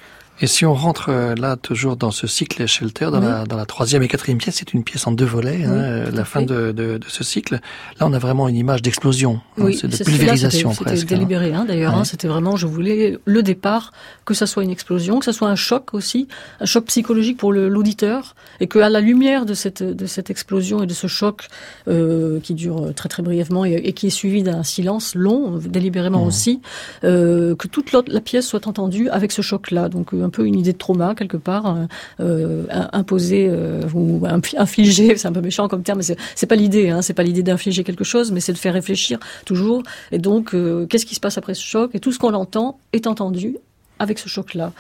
Et 0.44 0.48
si 0.48 0.66
on 0.66 0.74
rentre 0.74 1.06
euh, 1.08 1.36
là 1.36 1.56
toujours 1.56 1.96
dans 1.96 2.12
ce 2.12 2.28
cycle 2.28 2.68
Shelter, 2.68 3.06
dans, 3.06 3.22
oui. 3.22 3.28
la, 3.28 3.46
dans 3.46 3.56
la 3.56 3.66
troisième 3.66 4.04
et 4.04 4.10
quatrième 4.10 4.39
pièce, 4.39 4.56
c'est 4.58 4.74
une 4.74 4.84
pièce 4.84 5.08
en 5.08 5.14
deux 5.14 5.24
volets, 5.24 5.60
oui, 5.60 5.64
hein, 5.64 6.12
la 6.12 6.26
fin 6.26 6.41
de, 6.41 6.74
de, 6.74 6.98
de, 6.98 7.06
ce 7.08 7.24
cycle. 7.24 7.62
Là, 7.98 8.08
on 8.08 8.12
a 8.12 8.20
vraiment 8.20 8.50
une 8.50 8.58
image 8.58 8.82
d'explosion, 8.82 9.39
oui, 9.58 9.80
hein, 9.82 9.88
de 9.88 10.04
pulvérisation. 10.04 10.74
C'était 10.74 11.02
délibéré 11.06 11.54
hein, 11.54 11.64
d'ailleurs. 11.64 11.98
Ouais. 11.98 12.04
c'était 12.04 12.28
vraiment, 12.28 12.58
je 12.58 12.68
voulais 12.68 13.18
le 13.24 13.41
départ 13.41 13.94
que 14.26 14.34
ça 14.34 14.46
soit 14.46 14.66
une 14.66 14.70
explosion, 14.70 15.20
que 15.20 15.24
ça 15.24 15.32
soit 15.32 15.48
un 15.48 15.56
choc 15.56 15.94
aussi, 15.94 16.28
un 16.60 16.66
choc 16.66 16.88
psychologique 16.88 17.38
pour 17.38 17.54
l'auditeur, 17.54 18.36
et 18.60 18.68
que 18.68 18.80
à 18.80 18.89
la 18.89 19.00
lumière 19.00 19.46
de 19.46 19.54
cette 19.54 19.82
de 19.82 20.06
cette 20.06 20.30
explosion 20.30 20.84
et 20.84 20.88
de 20.88 20.94
ce 20.94 21.08
choc 21.08 21.48
euh, 21.88 22.41
qui 22.41 22.54
dure 22.54 22.94
très 22.94 23.08
très 23.08 23.24
brièvement 23.24 23.64
et, 23.64 23.76
et 23.76 23.94
qui 23.94 24.08
est 24.08 24.18
suivi 24.22 24.44
d'un 24.44 24.64
silence 24.64 25.16
long, 25.16 25.58
délibérément 25.58 26.26
mmh. 26.26 26.28
aussi, 26.28 26.62
euh, 27.06 27.56
que 27.56 27.70
toute 27.70 27.94
la 27.94 28.20
pièce 28.20 28.46
soit 28.46 28.68
entendue 28.68 29.08
avec 29.08 29.32
ce 29.32 29.41
choc-là. 29.41 29.88
Donc 29.88 30.10
un 30.12 30.32
peu 30.34 30.45
une 30.45 30.59
idée 30.59 30.73
de 30.73 30.77
trauma 30.77 31.15
quelque 31.15 31.38
part 31.38 31.77
euh, 32.19 32.65
imposée 32.91 33.47
euh, 33.49 33.81
ou 33.93 34.25
infligée. 34.25 35.15
C'est 35.17 35.27
un 35.27 35.31
peu 35.31 35.41
méchant 35.41 35.67
comme 35.67 35.84
terme, 35.84 35.99
mais 35.99 36.15
c'est 36.36 36.47
pas 36.47 36.55
l'idée. 36.55 36.89
Hein, 36.89 37.01
c'est 37.01 37.13
pas 37.13 37.23
l'idée 37.23 37.43
d'infliger 37.43 37.84
quelque 37.84 38.03
chose, 38.03 38.31
mais 38.31 38.39
c'est 38.39 38.53
de 38.53 38.57
faire 38.57 38.73
réfléchir 38.73 39.19
toujours. 39.45 39.84
Et 40.11 40.17
donc, 40.17 40.53
euh, 40.53 40.86
qu'est-ce 40.88 41.05
qui 41.05 41.15
se 41.15 41.19
passe 41.19 41.38
après 41.38 41.53
ce 41.53 41.63
choc? 41.63 41.91
Et 41.93 41.99
tout 41.99 42.11
ce 42.11 42.19
qu'on 42.19 42.34
entend 42.34 42.79
est 42.91 43.07
entendu 43.07 43.57
avec 43.99 44.19
ce 44.19 44.27
choc-là. 44.27 44.73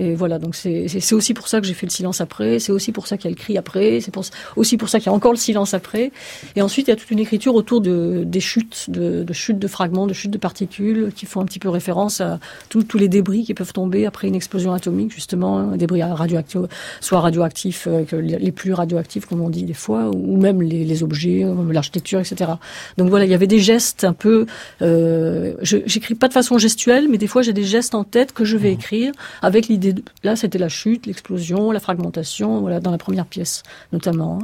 Et 0.00 0.14
voilà, 0.14 0.38
donc 0.38 0.54
c'est 0.56 1.12
aussi 1.12 1.34
pour 1.34 1.46
ça 1.46 1.60
que 1.60 1.66
j'ai 1.66 1.74
fait 1.74 1.84
le 1.84 1.90
silence 1.90 2.22
après, 2.22 2.58
c'est 2.58 2.72
aussi 2.72 2.90
pour 2.90 3.06
ça 3.06 3.18
qu'il 3.18 3.30
y 3.30 3.34
a 3.34 3.36
le 3.36 3.40
cri 3.40 3.58
après, 3.58 4.00
c'est 4.00 4.12
aussi 4.56 4.78
pour 4.78 4.88
ça 4.88 4.98
qu'il 4.98 5.08
y 5.08 5.10
a 5.10 5.12
encore 5.12 5.32
le 5.32 5.36
silence 5.36 5.74
après. 5.74 6.10
Et 6.56 6.62
ensuite, 6.62 6.88
il 6.88 6.90
y 6.90 6.94
a 6.94 6.96
toute 6.96 7.10
une 7.10 7.18
écriture 7.18 7.54
autour 7.54 7.82
de, 7.82 8.22
des 8.24 8.40
chutes, 8.40 8.88
de, 8.88 9.22
de 9.24 9.32
chutes 9.34 9.58
de 9.58 9.68
fragments, 9.68 10.06
de 10.06 10.14
chutes 10.14 10.30
de 10.30 10.38
particules, 10.38 11.12
qui 11.14 11.26
font 11.26 11.42
un 11.42 11.44
petit 11.44 11.58
peu 11.58 11.68
référence 11.68 12.22
à 12.22 12.38
tous 12.70 12.96
les 12.96 13.08
débris 13.08 13.44
qui 13.44 13.52
peuvent 13.52 13.74
tomber 13.74 14.06
après 14.06 14.26
une 14.26 14.34
explosion 14.34 14.72
atomique, 14.72 15.12
justement, 15.12 15.76
débris 15.76 16.02
radioactifs, 16.02 16.62
soit 17.02 17.20
radioactifs, 17.20 17.86
euh, 17.86 18.04
les 18.22 18.52
plus 18.52 18.72
radioactifs, 18.72 19.26
comme 19.26 19.42
on 19.42 19.50
dit 19.50 19.64
des 19.64 19.74
fois, 19.74 20.10
ou 20.10 20.40
même 20.40 20.62
les, 20.62 20.86
les 20.86 21.02
objets, 21.02 21.44
euh, 21.44 21.72
l'architecture, 21.72 22.20
etc. 22.20 22.52
Donc 22.96 23.10
voilà, 23.10 23.26
il 23.26 23.30
y 23.30 23.34
avait 23.34 23.46
des 23.46 23.60
gestes 23.60 24.04
un 24.04 24.14
peu... 24.14 24.46
Euh, 24.80 25.52
J'écris 25.62 26.14
pas 26.14 26.28
de 26.28 26.32
façon 26.32 26.56
gestuelle, 26.56 27.08
mais 27.08 27.18
des 27.18 27.26
fois 27.26 27.42
j'ai 27.42 27.52
des 27.52 27.64
gestes 27.64 27.94
en 27.94 28.04
tête 28.04 28.32
que 28.32 28.44
je 28.44 28.56
vais 28.56 28.72
écrire 28.72 29.12
avec 29.42 29.68
l'idée 29.68 29.89
Là, 30.22 30.36
c'était 30.36 30.58
la 30.58 30.68
chute, 30.68 31.06
l'explosion, 31.06 31.70
la 31.70 31.80
fragmentation, 31.80 32.60
voilà, 32.60 32.80
dans 32.80 32.90
la 32.90 32.98
première 32.98 33.26
pièce 33.26 33.62
notamment. 33.92 34.40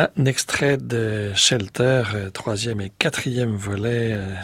Un 0.00 0.24
extrait 0.24 0.78
de 0.78 1.30
Shelter, 1.34 2.04
euh, 2.14 2.30
troisième 2.30 2.80
et 2.80 2.88
quatrième 2.88 3.54
volet, 3.54 4.14
euh, 4.14 4.34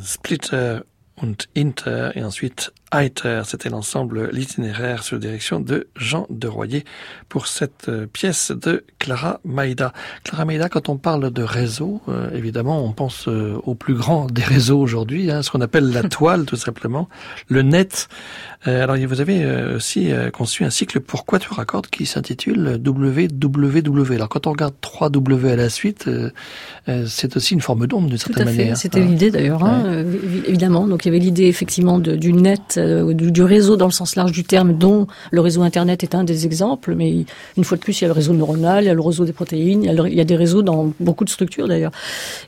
Splitter 0.00 0.78
und 1.20 1.34
Inter, 1.56 2.10
et 2.14 2.22
ensuite 2.22 2.72
Eiter. 2.92 3.42
C'était 3.44 3.68
l'ensemble, 3.68 4.30
l'itinéraire 4.32 5.02
sous 5.02 5.18
direction 5.18 5.60
de 5.60 5.88
Jean 5.96 6.26
de 6.28 6.48
Royer 6.48 6.84
pour 7.28 7.46
cette 7.46 7.88
euh, 7.88 8.06
pièce 8.06 8.50
de 8.50 8.84
Clara 8.98 9.40
Maïda. 9.44 9.92
Clara 10.24 10.44
Maïda, 10.44 10.68
quand 10.68 10.88
on 10.88 10.96
parle 10.96 11.30
de 11.30 11.42
réseau, 11.42 12.00
euh, 12.08 12.30
évidemment, 12.34 12.84
on 12.84 12.92
pense 12.92 13.28
euh, 13.28 13.56
au 13.64 13.74
plus 13.74 13.94
grand 13.94 14.26
des 14.26 14.42
réseaux 14.42 14.80
aujourd'hui, 14.80 15.30
hein, 15.30 15.42
ce 15.42 15.50
qu'on 15.50 15.60
appelle 15.60 15.90
la 15.92 16.02
toile, 16.08 16.44
tout 16.44 16.56
simplement, 16.56 17.08
le 17.48 17.62
net. 17.62 18.08
alors, 18.64 18.96
vous 18.96 19.20
avez 19.20 19.46
aussi 19.74 20.12
conçu 20.32 20.64
un 20.64 20.70
cycle 20.70 21.00
pour 21.00 21.24
Quatuor 21.24 21.58
à 21.60 21.64
cordes 21.64 21.86
qui 21.86 22.04
s'intitule 22.04 22.80
WWW. 22.84 24.14
Alors, 24.14 24.28
quand 24.28 24.46
on 24.46 24.50
regarde 24.50 24.74
3 24.80 25.10
W 25.10 25.52
à 25.52 25.56
la 25.56 25.70
suite, 25.70 26.10
c'est 27.06 27.36
aussi 27.36 27.54
une 27.54 27.60
forme 27.60 27.86
d'onde 27.86 28.08
d'une 28.08 28.18
certaine 28.18 28.44
manière. 28.44 28.76
C'était 28.76 29.00
l'idée 29.00 29.30
d'ailleurs, 29.30 29.64
hein, 29.64 30.04
évidemment. 30.46 30.86
Donc, 30.86 31.04
il 31.04 31.08
y 31.08 31.10
avait 31.10 31.24
l'idée 31.24 31.46
effectivement 31.46 31.98
de, 31.98 32.16
du 32.16 32.32
net 32.32 32.79
euh, 32.80 33.12
du, 33.12 33.42
réseau 33.42 33.76
dans 33.76 33.86
le 33.86 33.92
sens 33.92 34.16
large 34.16 34.32
du 34.32 34.44
terme, 34.44 34.76
dont 34.76 35.06
le 35.30 35.40
réseau 35.40 35.62
Internet 35.62 36.02
est 36.02 36.14
un 36.14 36.24
des 36.24 36.46
exemples. 36.46 36.94
Mais 36.94 37.24
une 37.56 37.64
fois 37.64 37.76
de 37.76 37.82
plus, 37.82 38.00
il 38.00 38.02
y 38.02 38.04
a 38.04 38.08
le 38.08 38.14
réseau 38.14 38.32
neuronal, 38.32 38.84
il 38.84 38.86
y 38.86 38.90
a 38.90 38.94
le 38.94 39.00
réseau 39.00 39.24
des 39.24 39.32
protéines, 39.32 39.84
il 39.84 40.14
y 40.14 40.20
a, 40.20 40.24
des 40.24 40.36
réseaux 40.36 40.62
dans 40.62 40.92
beaucoup 41.00 41.24
de 41.24 41.30
structures 41.30 41.68
d'ailleurs. 41.68 41.92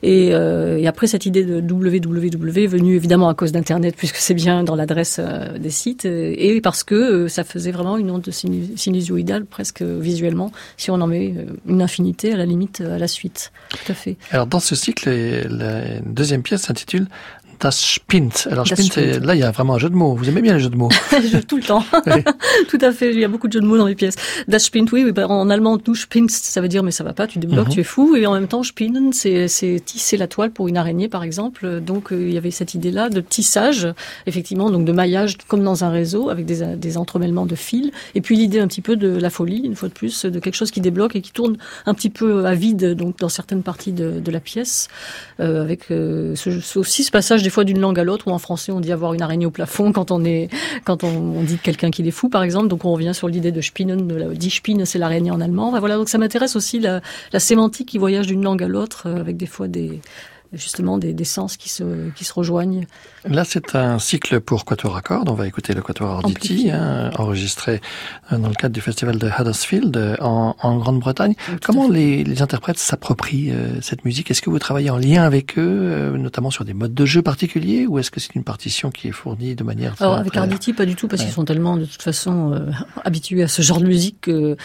Et, 0.01 0.29
euh, 0.31 0.81
après 0.87 1.07
cette 1.07 1.25
idée 1.25 1.43
de 1.43 1.59
www 1.59 2.67
venue 2.67 2.95
évidemment 2.95 3.29
à 3.29 3.33
cause 3.33 3.51
d'Internet, 3.51 3.95
puisque 3.97 4.17
c'est 4.17 4.35
bien 4.35 4.63
dans 4.63 4.75
l'adresse 4.75 5.19
euh, 5.19 5.57
des 5.57 5.71
sites, 5.71 6.05
et 6.05 6.61
parce 6.61 6.83
que 6.83 7.27
ça 7.27 7.43
faisait 7.43 7.71
vraiment 7.71 7.97
une 7.97 8.11
onde 8.11 8.29
sinusoïdale 8.29 9.45
presque 9.45 9.81
visuellement, 9.81 10.51
si 10.77 10.91
on 10.91 10.95
en 10.95 11.07
met 11.07 11.33
une 11.67 11.81
infinité 11.81 12.33
à 12.33 12.37
la 12.37 12.45
limite 12.45 12.81
à 12.81 12.99
la 12.99 13.07
suite. 13.07 13.51
Tout 13.69 13.91
à 13.91 13.95
fait. 13.95 14.17
Alors 14.31 14.45
dans 14.45 14.59
ce 14.59 14.75
cycle, 14.75 15.09
la 15.49 15.99
deuxième 16.05 16.43
pièce 16.43 16.63
s'intitule 16.63 17.07
Das 17.63 17.71
Spint. 17.71 18.47
Alors 18.51 18.67
Spint, 18.67 18.97
là 19.21 19.35
il 19.35 19.39
y 19.39 19.43
a 19.43 19.51
vraiment 19.51 19.75
un 19.75 19.77
jeu 19.77 19.89
de 19.89 19.95
mots. 19.95 20.15
Vous 20.15 20.27
aimez 20.27 20.41
bien 20.41 20.55
les 20.55 20.59
jeux 20.59 20.69
de 20.69 20.75
mots 20.75 20.89
tout 21.47 21.55
le 21.55 21.63
temps. 21.63 21.85
tout 22.67 22.77
à 22.81 22.91
fait. 22.91 23.13
Il 23.13 23.19
y 23.19 23.23
a 23.23 23.29
beaucoup 23.29 23.47
de 23.47 23.53
jeux 23.53 23.61
de 23.61 23.65
mots 23.65 23.77
dans 23.77 23.87
les 23.87 23.95
pièces. 23.95 24.15
Das 24.49 24.59
Spint, 24.59 24.87
oui. 24.91 25.09
Bah, 25.13 25.29
en 25.29 25.49
allemand, 25.49 25.77
du 25.77 25.95
Spinst, 25.95 26.43
ça 26.43 26.59
veut 26.59 26.67
dire 26.67 26.83
mais 26.83 26.91
ça 26.91 27.05
va 27.05 27.13
pas, 27.13 27.25
tu 27.25 27.39
débloques, 27.39 27.67
mhm. 27.67 27.73
tu 27.73 27.79
es 27.79 27.85
fou. 27.85 28.17
Et 28.17 28.25
en 28.25 28.33
même 28.33 28.49
temps, 28.49 28.63
Spinnen, 28.63 29.13
c'est 29.13 29.81
tisser 29.85 30.17
la 30.17 30.27
toile 30.27 30.51
pour 30.51 30.67
une 30.67 30.75
araignée, 30.75 31.07
par 31.07 31.23
exemple. 31.23 31.79
Donc 31.79 32.11
euh, 32.11 32.27
il 32.27 32.33
y 32.33 32.37
avait 32.37 32.51
cette 32.51 32.73
idée-là 32.73 33.07
de 33.07 33.21
tissage, 33.21 33.87
effectivement, 34.27 34.69
donc 34.69 34.83
de 34.83 34.91
maillage 34.91 35.37
comme 35.47 35.63
dans 35.63 35.85
un 35.85 35.89
réseau 35.89 36.29
avec 36.29 36.45
des, 36.45 36.75
des 36.75 36.97
entremêlements 36.97 37.45
de 37.45 37.55
fils. 37.55 37.91
Et 38.13 38.19
puis 38.19 38.35
l'idée 38.35 38.59
un 38.59 38.67
petit 38.67 38.81
peu 38.81 38.97
de 38.97 39.07
la 39.07 39.29
folie, 39.29 39.61
une 39.63 39.75
fois 39.75 39.87
de 39.87 39.93
plus, 39.93 40.25
de 40.25 40.39
quelque 40.39 40.55
chose 40.55 40.71
qui 40.71 40.81
débloque 40.81 41.15
et 41.15 41.21
qui 41.21 41.31
tourne 41.31 41.57
un 41.85 41.93
petit 41.93 42.09
peu 42.09 42.45
à 42.45 42.55
vide, 42.55 42.93
donc 42.93 43.19
dans 43.19 43.29
certaines 43.29 43.63
parties 43.63 43.93
de, 43.93 44.19
de 44.19 44.31
la 44.31 44.41
pièce, 44.41 44.89
euh, 45.39 45.61
avec 45.61 45.91
euh, 45.91 46.35
ce, 46.35 46.77
aussi 46.77 47.03
ce 47.03 47.11
passage 47.11 47.41
des 47.41 47.52
fois 47.53 47.63
d'une 47.63 47.79
langue 47.79 47.99
à 47.99 48.03
l'autre, 48.03 48.27
ou 48.27 48.31
en 48.31 48.39
français 48.39 48.71
on 48.71 48.79
dit 48.79 48.91
avoir 48.91 49.13
une 49.13 49.21
araignée 49.21 49.45
au 49.45 49.51
plafond 49.51 49.91
quand 49.91 50.11
on 50.11 50.25
est, 50.25 50.49
quand 50.83 51.03
on, 51.03 51.41
dit 51.43 51.57
quelqu'un 51.57 51.91
qu'il 51.91 52.07
est 52.07 52.11
fou, 52.11 52.29
par 52.29 52.43
exemple. 52.43 52.67
Donc 52.67 52.85
on 52.85 52.91
revient 52.91 53.13
sur 53.13 53.27
l'idée 53.27 53.51
de 53.51 53.61
Spinnen, 53.61 54.07
de 54.07 54.15
la, 54.15 54.27
die 54.27 54.49
Spinne, 54.49 54.85
c'est 54.85 54.99
l'araignée 54.99 55.31
en 55.31 55.39
allemand. 55.39 55.77
voilà, 55.79 55.95
donc 55.95 56.09
ça 56.09 56.17
m'intéresse 56.17 56.55
aussi 56.55 56.79
la, 56.79 57.01
la 57.31 57.39
sémantique 57.39 57.89
qui 57.89 57.97
voyage 57.97 58.27
d'une 58.27 58.43
langue 58.43 58.63
à 58.63 58.67
l'autre, 58.67 59.03
euh, 59.07 59.19
avec 59.19 59.37
des 59.37 59.45
fois 59.45 59.67
des, 59.67 60.01
justement 60.51 60.97
des, 60.97 61.13
des, 61.13 61.23
sens 61.23 61.57
qui 61.57 61.69
se, 61.69 62.09
qui 62.11 62.25
se 62.25 62.33
rejoignent. 62.33 62.85
Là, 63.25 63.45
c'est 63.45 63.75
un 63.75 63.99
cycle 63.99 64.41
pour 64.41 64.65
quatuor 64.65 64.97
à 64.97 65.01
cordes. 65.01 65.29
On 65.29 65.33
va 65.33 65.47
écouter 65.47 65.73
le 65.73 65.81
quatuor 65.81 66.09
Arditi, 66.09 66.69
hein, 66.71 67.09
enregistré 67.17 67.79
euh, 68.31 68.37
dans 68.37 68.49
le 68.49 68.53
cadre 68.53 68.73
du 68.73 68.81
festival 68.81 69.17
de 69.17 69.27
Huddersfield 69.27 69.95
euh, 69.95 70.15
en, 70.19 70.55
en 70.61 70.77
Grande-Bretagne. 70.77 71.35
Comment 71.63 71.87
les, 71.87 72.23
les, 72.23 72.41
interprètes 72.41 72.77
s'approprient 72.77 73.51
euh, 73.51 73.79
cette 73.81 74.03
musique? 74.03 74.29
Est-ce 74.29 74.41
que 74.41 74.49
vous 74.49 74.59
travaillez 74.59 74.89
en 74.89 74.97
lien 74.97 75.23
avec 75.23 75.57
eux, 75.57 76.13
notamment 76.17 76.51
sur 76.51 76.65
des 76.65 76.73
modes 76.73 76.93
de 76.93 77.05
jeu 77.05 77.21
particuliers, 77.21 77.87
ou 77.87 77.97
est-ce 77.97 78.11
que 78.11 78.19
c'est 78.19 78.35
une 78.35 78.43
partition 78.43 78.91
qui 78.91 79.07
est 79.07 79.11
fournie 79.11 79.55
de 79.55 79.63
manière 79.63 79.95
Alors 80.01 80.15
avec 80.15 80.35
Arditi, 80.35 80.73
pas 80.73 80.85
du 80.85 80.95
tout, 80.95 81.07
parce 81.07 81.21
qu'ils 81.21 81.31
sont 81.31 81.45
tellement 81.45 81.77
de 81.77 81.85
toute 81.85 82.01
façon 82.01 82.61
habitués 83.05 83.43
à 83.43 83.47
ce 83.47 83.61
genre 83.61 83.79
de 83.79 83.87
musique. 83.87 84.21
Que... 84.21 84.57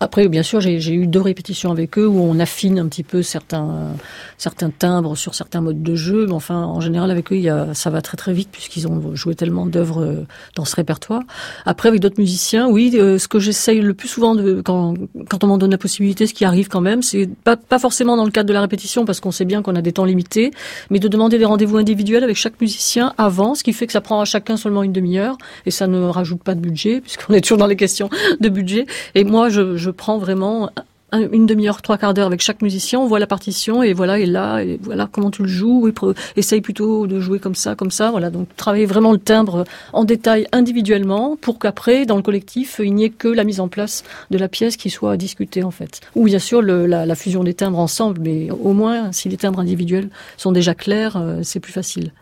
Après, 0.00 0.28
bien 0.28 0.42
sûr, 0.42 0.60
j'ai 0.60 0.94
eu 0.94 1.06
deux 1.06 1.20
répétitions 1.20 1.72
avec 1.72 1.98
eux 1.98 2.06
où 2.06 2.20
on 2.20 2.38
affine 2.38 2.78
un 2.78 2.86
petit 2.86 3.02
peu 3.02 3.22
certains 3.22 3.94
certains 4.38 4.70
timbres 4.70 5.16
sur 5.16 5.34
certains 5.34 5.60
modes 5.60 5.82
de 5.82 5.94
jeu, 5.94 6.26
mais 6.26 6.32
enfin, 6.32 6.64
en 6.64 6.80
général, 6.80 7.10
avec 7.10 7.32
eux, 7.32 7.36
il 7.36 7.42
y 7.42 7.48
a, 7.48 7.74
ça 7.74 7.90
va 7.90 8.02
très 8.04 8.16
très 8.16 8.32
vite 8.32 8.48
puisqu'ils 8.52 8.86
ont 8.86 9.16
joué 9.16 9.34
tellement 9.34 9.66
d'œuvres 9.66 10.02
euh, 10.02 10.26
dans 10.54 10.64
ce 10.64 10.76
répertoire. 10.76 11.22
Après, 11.66 11.88
avec 11.88 12.00
d'autres 12.00 12.20
musiciens, 12.20 12.68
oui, 12.68 12.92
euh, 12.94 13.18
ce 13.18 13.26
que 13.26 13.40
j'essaye 13.40 13.80
le 13.80 13.94
plus 13.94 14.08
souvent 14.08 14.36
de, 14.36 14.62
quand, 14.62 14.94
quand 15.28 15.42
on 15.42 15.48
m'en 15.48 15.58
donne 15.58 15.72
la 15.72 15.78
possibilité, 15.78 16.26
ce 16.26 16.34
qui 16.34 16.44
arrive 16.44 16.68
quand 16.68 16.80
même, 16.80 17.02
c'est 17.02 17.28
pas, 17.42 17.56
pas 17.56 17.78
forcément 17.78 18.16
dans 18.16 18.24
le 18.24 18.30
cadre 18.30 18.48
de 18.48 18.54
la 18.54 18.60
répétition 18.60 19.04
parce 19.04 19.18
qu'on 19.20 19.32
sait 19.32 19.44
bien 19.44 19.62
qu'on 19.62 19.74
a 19.74 19.82
des 19.82 19.92
temps 19.92 20.04
limités, 20.04 20.52
mais 20.90 21.00
de 21.00 21.08
demander 21.08 21.38
des 21.38 21.44
rendez-vous 21.44 21.78
individuels 21.78 22.22
avec 22.22 22.36
chaque 22.36 22.60
musicien 22.60 23.14
avant, 23.18 23.54
ce 23.54 23.64
qui 23.64 23.72
fait 23.72 23.86
que 23.86 23.92
ça 23.92 24.00
prend 24.00 24.20
à 24.20 24.24
chacun 24.24 24.56
seulement 24.56 24.82
une 24.82 24.92
demi-heure 24.92 25.36
et 25.66 25.70
ça 25.70 25.86
ne 25.86 26.00
rajoute 26.02 26.42
pas 26.42 26.54
de 26.54 26.60
budget 26.60 27.00
puisqu'on 27.04 27.34
est 27.34 27.40
toujours 27.40 27.58
dans 27.58 27.66
les 27.66 27.76
questions 27.76 28.10
de 28.40 28.48
budget. 28.48 28.86
Et 29.14 29.24
moi, 29.24 29.48
je, 29.48 29.76
je 29.76 29.90
prends 29.90 30.18
vraiment 30.18 30.70
une 31.32 31.46
demi-heure, 31.46 31.82
trois 31.82 31.98
quarts 31.98 32.14
d'heure 32.14 32.26
avec 32.26 32.40
chaque 32.40 32.62
musicien, 32.62 33.00
on 33.00 33.06
voit 33.06 33.18
la 33.18 33.26
partition 33.26 33.82
et 33.82 33.92
voilà, 33.92 34.18
et 34.18 34.26
là, 34.26 34.60
et 34.60 34.78
voilà 34.82 35.08
comment 35.10 35.30
tu 35.30 35.42
le 35.42 35.48
joues, 35.48 35.90
essaye 36.36 36.60
plutôt 36.60 37.06
de 37.06 37.20
jouer 37.20 37.38
comme 37.38 37.54
ça, 37.54 37.74
comme 37.74 37.90
ça, 37.90 38.10
voilà. 38.10 38.30
Donc 38.30 38.48
travailler 38.56 38.86
vraiment 38.86 39.12
le 39.12 39.18
timbre 39.18 39.64
en 39.92 40.04
détail 40.04 40.46
individuellement 40.52 41.36
pour 41.40 41.58
qu'après, 41.58 42.06
dans 42.06 42.16
le 42.16 42.22
collectif, 42.22 42.80
il 42.82 42.94
n'y 42.94 43.04
ait 43.04 43.10
que 43.10 43.28
la 43.28 43.44
mise 43.44 43.60
en 43.60 43.68
place 43.68 44.04
de 44.30 44.38
la 44.38 44.48
pièce 44.48 44.76
qui 44.76 44.90
soit 44.90 45.16
discutée 45.16 45.62
en 45.62 45.70
fait. 45.70 46.00
Ou 46.14 46.24
bien 46.24 46.38
sûr 46.38 46.62
la, 46.62 47.06
la, 47.06 47.14
fusion 47.14 47.44
des 47.44 47.54
timbres 47.54 47.78
ensemble, 47.78 48.20
mais 48.20 48.50
au 48.50 48.72
moins 48.72 49.12
si 49.12 49.28
les 49.28 49.36
timbres 49.36 49.60
individuels 49.60 50.08
sont 50.36 50.52
déjà 50.52 50.74
clairs, 50.74 51.16
euh, 51.16 51.40
c'est 51.42 51.60
plus 51.60 51.72
facile. 51.72 52.12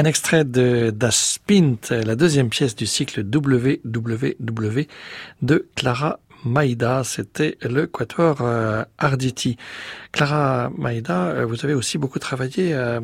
Un 0.00 0.06
extrait 0.06 0.46
de 0.46 0.88
Das 0.88 1.34
Spint, 1.34 1.90
la 1.90 2.16
deuxième 2.16 2.48
pièce 2.48 2.74
du 2.74 2.86
cycle 2.86 3.20
WWW 3.20 4.86
de 5.42 5.68
Clara 5.76 6.20
Maïda, 6.42 7.02
c'était 7.04 7.58
le 7.60 7.86
Quatuor 7.86 8.38
euh, 8.40 8.82
Arditi. 8.96 9.58
Clara 10.10 10.70
Maïda, 10.74 11.24
euh, 11.24 11.44
vous 11.44 11.62
avez 11.66 11.74
aussi 11.74 11.98
beaucoup 11.98 12.18
travaillé 12.18 12.70
euh, 12.72 13.00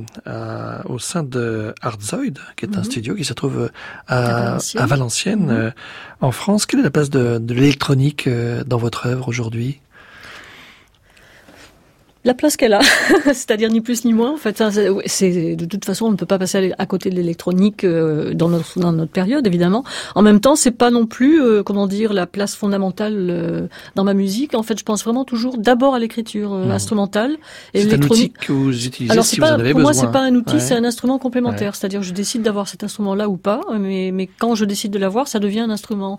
au 0.86 0.98
sein 0.98 1.22
de 1.22 1.74
Artzoid, 1.82 2.40
qui 2.56 2.64
est 2.64 2.74
un 2.74 2.78
mhm. 2.78 2.84
studio 2.84 3.14
qui 3.14 3.26
se 3.26 3.34
trouve 3.34 3.70
à, 4.06 4.56
Valenciennes, 4.74 5.52
mhm. 5.52 5.72
en 6.22 6.32
France. 6.32 6.64
Quelle 6.64 6.80
est 6.80 6.84
la 6.84 6.90
place 6.90 7.10
de, 7.10 7.36
de 7.36 7.52
l'électronique 7.52 8.26
dans 8.26 8.78
votre 8.78 9.04
œuvre 9.06 9.28
aujourd'hui? 9.28 9.82
La 12.26 12.34
place 12.34 12.56
qu'elle 12.56 12.74
a, 12.74 12.80
c'est-à-dire 13.26 13.70
ni 13.70 13.80
plus 13.80 14.04
ni 14.04 14.12
moins. 14.12 14.32
En 14.32 14.36
fait, 14.36 14.62
c'est 15.06 15.54
de 15.54 15.64
toute 15.64 15.84
façon, 15.84 16.06
on 16.06 16.10
ne 16.10 16.16
peut 16.16 16.26
pas 16.26 16.38
passer 16.38 16.72
à 16.76 16.84
côté 16.84 17.08
de 17.08 17.14
l'électronique 17.14 17.84
euh, 17.84 18.34
dans 18.34 18.48
notre 18.48 18.80
dans 18.80 18.92
notre 18.92 19.12
période, 19.12 19.46
évidemment. 19.46 19.84
En 20.16 20.22
même 20.22 20.40
temps, 20.40 20.56
c'est 20.56 20.72
pas 20.72 20.90
non 20.90 21.06
plus, 21.06 21.40
euh, 21.40 21.62
comment 21.62 21.86
dire, 21.86 22.12
la 22.12 22.26
place 22.26 22.56
fondamentale 22.56 23.28
euh, 23.30 23.68
dans 23.94 24.02
ma 24.02 24.12
musique. 24.12 24.54
En 24.54 24.64
fait, 24.64 24.76
je 24.76 24.84
pense 24.84 25.04
vraiment 25.04 25.24
toujours 25.24 25.56
d'abord 25.56 25.94
à 25.94 26.00
l'écriture 26.00 26.52
instrumentale 26.52 27.36
et 27.74 27.84
l'électronique. 27.84 28.34
C'est 28.40 28.52
un 28.52 28.54
outil 28.54 28.64
que 28.64 28.64
vous 28.64 28.86
utilisez 28.86 29.12
Alors, 29.12 29.24
si 29.24 29.38
pas, 29.38 29.52
vous 29.52 29.56
en 29.56 29.60
avez 29.60 29.70
pour 29.70 29.82
moi, 29.82 29.94
c'est 29.94 30.10
pas 30.10 30.22
un 30.22 30.34
outil, 30.34 30.60
c'est 30.60 30.74
un 30.74 30.84
instrument 30.84 31.18
complémentaire. 31.18 31.76
C'est-à-dire, 31.76 32.02
je 32.02 32.12
décide 32.12 32.42
d'avoir 32.42 32.66
cet 32.66 32.82
instrument-là 32.82 33.28
ou 33.28 33.36
pas, 33.36 33.60
mais 33.78 34.10
mais 34.12 34.28
quand 34.38 34.56
je 34.56 34.64
décide 34.64 34.90
de 34.90 34.98
l'avoir, 34.98 35.28
ça 35.28 35.38
devient 35.38 35.60
un 35.60 35.70
instrument 35.70 36.18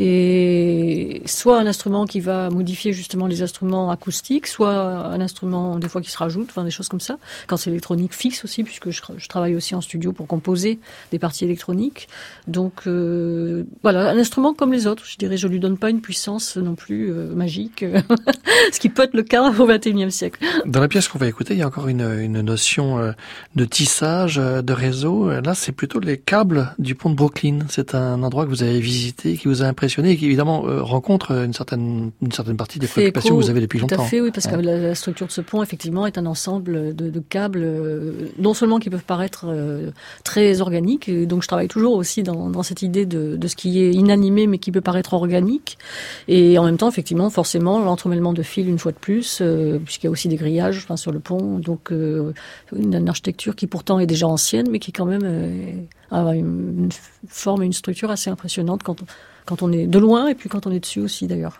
et 0.00 1.22
soit 1.26 1.58
un 1.58 1.66
instrument 1.66 2.06
qui 2.06 2.20
va 2.20 2.50
modifier 2.50 2.92
justement 2.92 3.26
les 3.26 3.42
instruments 3.42 3.90
acoustiques, 3.90 4.46
soit 4.46 4.72
un 4.72 5.20
instrument 5.20 5.76
des 5.76 5.88
fois 5.88 6.00
qui 6.00 6.08
se 6.08 6.18
rajoute, 6.18 6.46
enfin 6.50 6.62
des 6.62 6.70
choses 6.70 6.88
comme 6.88 7.00
ça. 7.00 7.18
Quand 7.48 7.56
c'est 7.56 7.70
électronique 7.70 8.14
fixe 8.14 8.44
aussi, 8.44 8.62
puisque 8.62 8.90
je, 8.90 9.28
travaille 9.28 9.56
aussi 9.56 9.74
en 9.74 9.80
studio 9.80 10.12
pour 10.12 10.28
composer 10.28 10.78
des 11.10 11.18
parties 11.18 11.44
électroniques. 11.44 12.06
Donc 12.46 12.82
euh, 12.86 13.64
voilà, 13.82 14.10
un 14.10 14.18
instrument 14.18 14.54
comme 14.54 14.72
les 14.72 14.86
autres. 14.86 15.02
Je 15.04 15.16
dirais, 15.16 15.36
je 15.36 15.48
lui 15.48 15.58
donne 15.58 15.76
pas 15.76 15.90
une 15.90 16.00
puissance 16.00 16.56
non 16.56 16.76
plus 16.76 17.10
euh, 17.10 17.34
magique, 17.34 17.84
ce 18.72 18.78
qui 18.78 18.90
peut 18.90 19.02
être 19.02 19.14
le 19.14 19.24
cas 19.24 19.50
au 19.50 19.66
XXIe 19.66 20.12
siècle. 20.12 20.44
Dans 20.64 20.80
la 20.80 20.86
pièce 20.86 21.08
qu'on 21.08 21.18
va 21.18 21.26
écouter, 21.26 21.54
il 21.54 21.58
y 21.58 21.62
a 21.62 21.66
encore 21.66 21.88
une, 21.88 22.08
une 22.20 22.40
notion 22.40 23.00
euh, 23.00 23.10
de 23.56 23.64
tissage, 23.64 24.36
de 24.36 24.72
réseau. 24.72 25.28
Là, 25.28 25.54
c'est 25.54 25.72
plutôt 25.72 25.98
les 25.98 26.18
câbles 26.18 26.72
du 26.78 26.94
pont 26.94 27.10
de 27.10 27.16
Brooklyn. 27.16 27.66
C'est 27.68 27.96
un 27.96 28.22
endroit 28.22 28.44
que 28.44 28.50
vous 28.50 28.62
avez 28.62 28.78
visité, 28.78 29.36
qui 29.36 29.48
vous 29.48 29.64
a 29.64 29.66
impressionné 29.66 29.87
et 29.96 30.16
qui 30.16 30.26
évidemment 30.26 30.66
euh, 30.66 30.82
rencontre 30.82 31.32
une 31.32 31.52
certaine, 31.52 32.10
une 32.22 32.32
certaine 32.32 32.56
partie 32.56 32.78
des 32.78 32.86
préoccupations 32.86 33.36
que 33.36 33.42
vous 33.42 33.50
avez 33.50 33.60
depuis 33.60 33.78
longtemps. 33.78 33.96
Tout 33.96 34.02
à 34.02 34.04
fait, 34.04 34.20
oui, 34.20 34.30
parce 34.32 34.46
que 34.46 34.56
la, 34.56 34.94
structure 34.94 35.26
de 35.26 35.32
ce 35.32 35.40
pont, 35.40 35.62
effectivement, 35.62 36.06
est 36.06 36.18
un 36.18 36.26
ensemble 36.26 36.94
de, 36.94 37.10
de 37.10 37.20
câbles, 37.20 37.62
euh, 37.62 38.28
non 38.38 38.54
seulement 38.54 38.78
qui 38.78 38.90
peuvent 38.90 39.04
paraître 39.04 39.46
euh, 39.48 39.90
très 40.24 40.60
organiques, 40.60 41.08
et 41.08 41.26
donc 41.26 41.42
je 41.42 41.48
travaille 41.48 41.68
toujours 41.68 41.94
aussi 41.94 42.22
dans, 42.22 42.50
dans 42.50 42.62
cette 42.62 42.82
idée 42.82 43.06
de, 43.06 43.36
de, 43.36 43.48
ce 43.48 43.56
qui 43.56 43.80
est 43.80 43.92
inanimé 43.92 44.46
mais 44.46 44.58
qui 44.58 44.72
peut 44.72 44.80
paraître 44.80 45.14
organique, 45.14 45.78
et 46.26 46.58
en 46.58 46.64
même 46.64 46.76
temps, 46.76 46.88
effectivement, 46.88 47.30
forcément, 47.30 47.80
l'entremêlement 47.80 48.32
de 48.32 48.42
fils 48.42 48.66
une 48.66 48.78
fois 48.78 48.92
de 48.92 48.98
plus, 48.98 49.42
puisqu'il 49.84 50.06
y 50.06 50.08
a 50.08 50.10
aussi 50.10 50.28
des 50.28 50.36
grillages 50.36 50.80
enfin, 50.84 50.96
sur 50.96 51.12
le 51.12 51.20
pont, 51.20 51.58
donc 51.58 51.90
une, 51.90 52.34
une, 52.72 53.08
architecture 53.08 53.56
qui 53.56 53.66
pourtant 53.66 53.98
est 53.98 54.06
déjà 54.06 54.26
ancienne, 54.26 54.68
mais 54.70 54.78
qui 54.78 54.92
quand 54.92 55.06
même 55.06 55.88
a 56.10 56.34
une, 56.34 56.88
forme 57.26 57.62
et 57.62 57.66
une 57.66 57.72
structure 57.72 58.10
assez 58.10 58.30
impressionnante 58.30 58.82
quand 58.82 59.02
on, 59.02 59.06
quand 59.48 59.62
on 59.62 59.72
est 59.72 59.86
de 59.86 59.98
loin 59.98 60.28
et 60.28 60.34
puis 60.34 60.50
quand 60.50 60.66
on 60.66 60.70
est 60.70 60.80
dessus 60.80 61.00
aussi 61.00 61.26
d'ailleurs. 61.26 61.58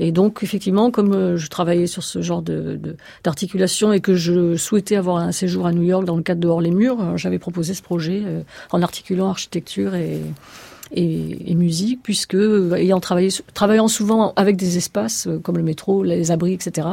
Et 0.00 0.12
donc 0.12 0.40
effectivement, 0.42 0.90
comme 0.90 1.12
euh, 1.12 1.36
je 1.36 1.48
travaillais 1.48 1.86
sur 1.86 2.02
ce 2.02 2.20
genre 2.20 2.42
de 2.42 2.80
d'articulation 3.24 3.92
et 3.92 4.00
que 4.00 4.14
je 4.14 4.56
souhaitais 4.56 4.96
avoir 4.96 5.18
un 5.18 5.32
séjour 5.32 5.66
à 5.66 5.72
New 5.72 5.82
York 5.82 6.04
dans 6.04 6.16
le 6.16 6.22
cadre 6.22 6.40
de 6.40 6.48
Hors 6.48 6.60
les 6.60 6.70
murs, 6.70 7.00
euh, 7.00 7.16
j'avais 7.16 7.38
proposé 7.38 7.74
ce 7.74 7.82
projet 7.82 8.22
euh, 8.24 8.42
en 8.70 8.82
articulant 8.82 9.28
architecture 9.28 9.94
et, 9.94 10.20
et, 10.92 11.54
musique, 11.54 12.00
puisque 12.02 12.36
ayant 12.76 13.00
travaillé, 13.00 13.28
travaillant 13.54 13.88
souvent 13.88 14.32
avec 14.36 14.56
des 14.56 14.76
espaces 14.76 15.28
comme 15.42 15.56
le 15.56 15.62
métro, 15.62 16.02
les 16.02 16.30
abris, 16.30 16.54
etc. 16.54 16.88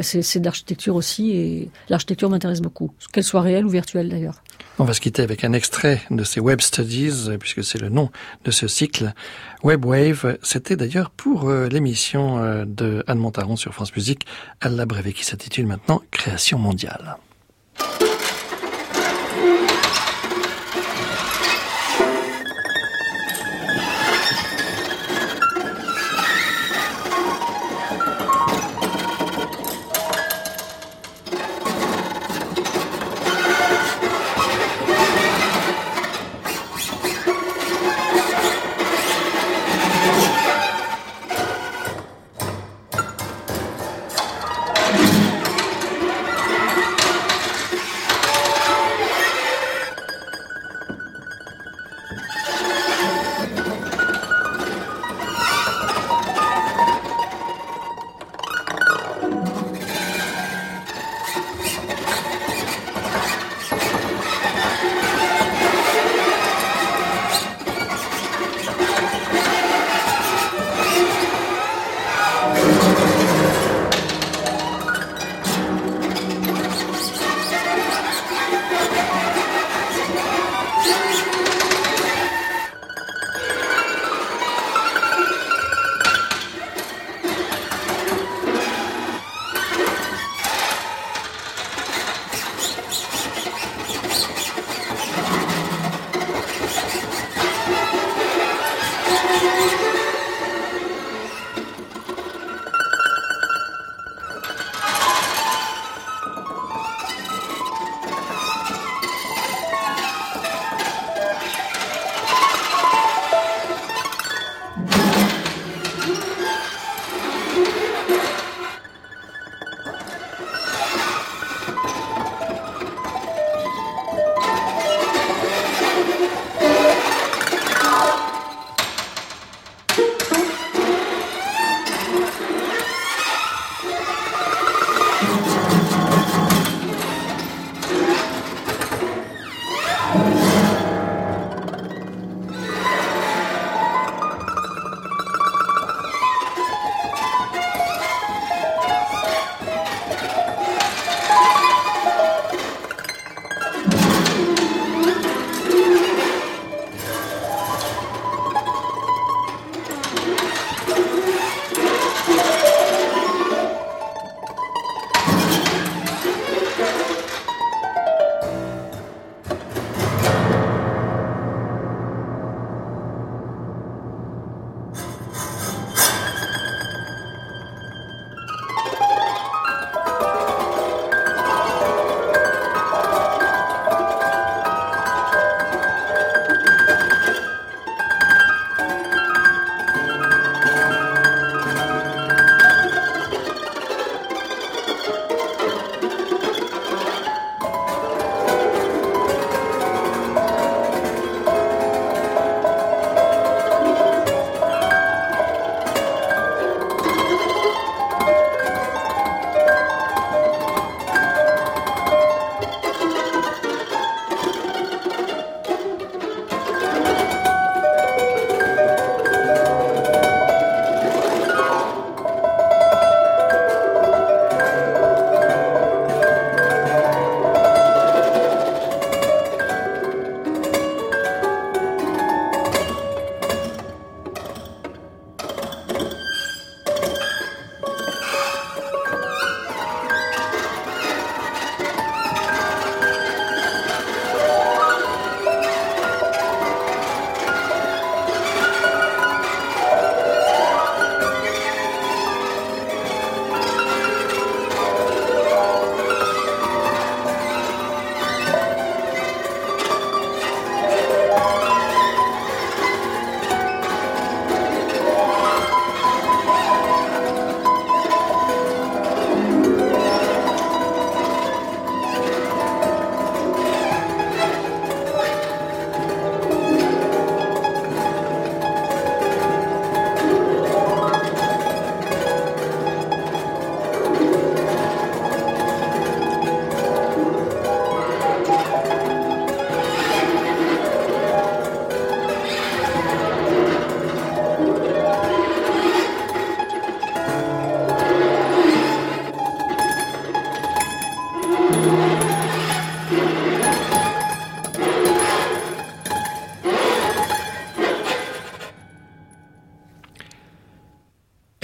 C'est 0.00 0.40
de 0.40 0.44
l'architecture 0.44 0.96
aussi, 0.96 1.30
et 1.30 1.70
l'architecture 1.88 2.30
m'intéresse 2.30 2.60
beaucoup, 2.60 2.90
qu'elle 3.12 3.24
soit 3.24 3.42
réelle 3.42 3.64
ou 3.64 3.68
virtuelle 3.68 4.08
d'ailleurs. 4.08 4.42
On 4.80 4.84
va 4.84 4.92
se 4.92 5.00
quitter 5.00 5.22
avec 5.22 5.42
un 5.42 5.52
extrait 5.54 6.00
de 6.08 6.22
ces 6.22 6.38
Web 6.38 6.60
Studies, 6.60 7.36
puisque 7.40 7.64
c'est 7.64 7.80
le 7.80 7.88
nom 7.88 8.10
de 8.44 8.52
ce 8.52 8.68
cycle. 8.68 9.12
WebWave, 9.64 10.38
c'était 10.42 10.76
d'ailleurs 10.76 11.10
pour 11.10 11.48
euh, 11.48 11.66
l'émission 11.66 12.38
euh, 12.38 12.64
de 12.64 13.02
Anne 13.08 13.18
Montaron 13.18 13.56
sur 13.56 13.74
France 13.74 13.94
Musique, 13.96 14.24
Elle 14.60 14.76
l'a 14.76 14.86
brévé 14.86 15.12
qui 15.12 15.24
s'intitule 15.24 15.66
maintenant 15.66 16.00
Création 16.12 16.60
mondiale. 16.60 17.16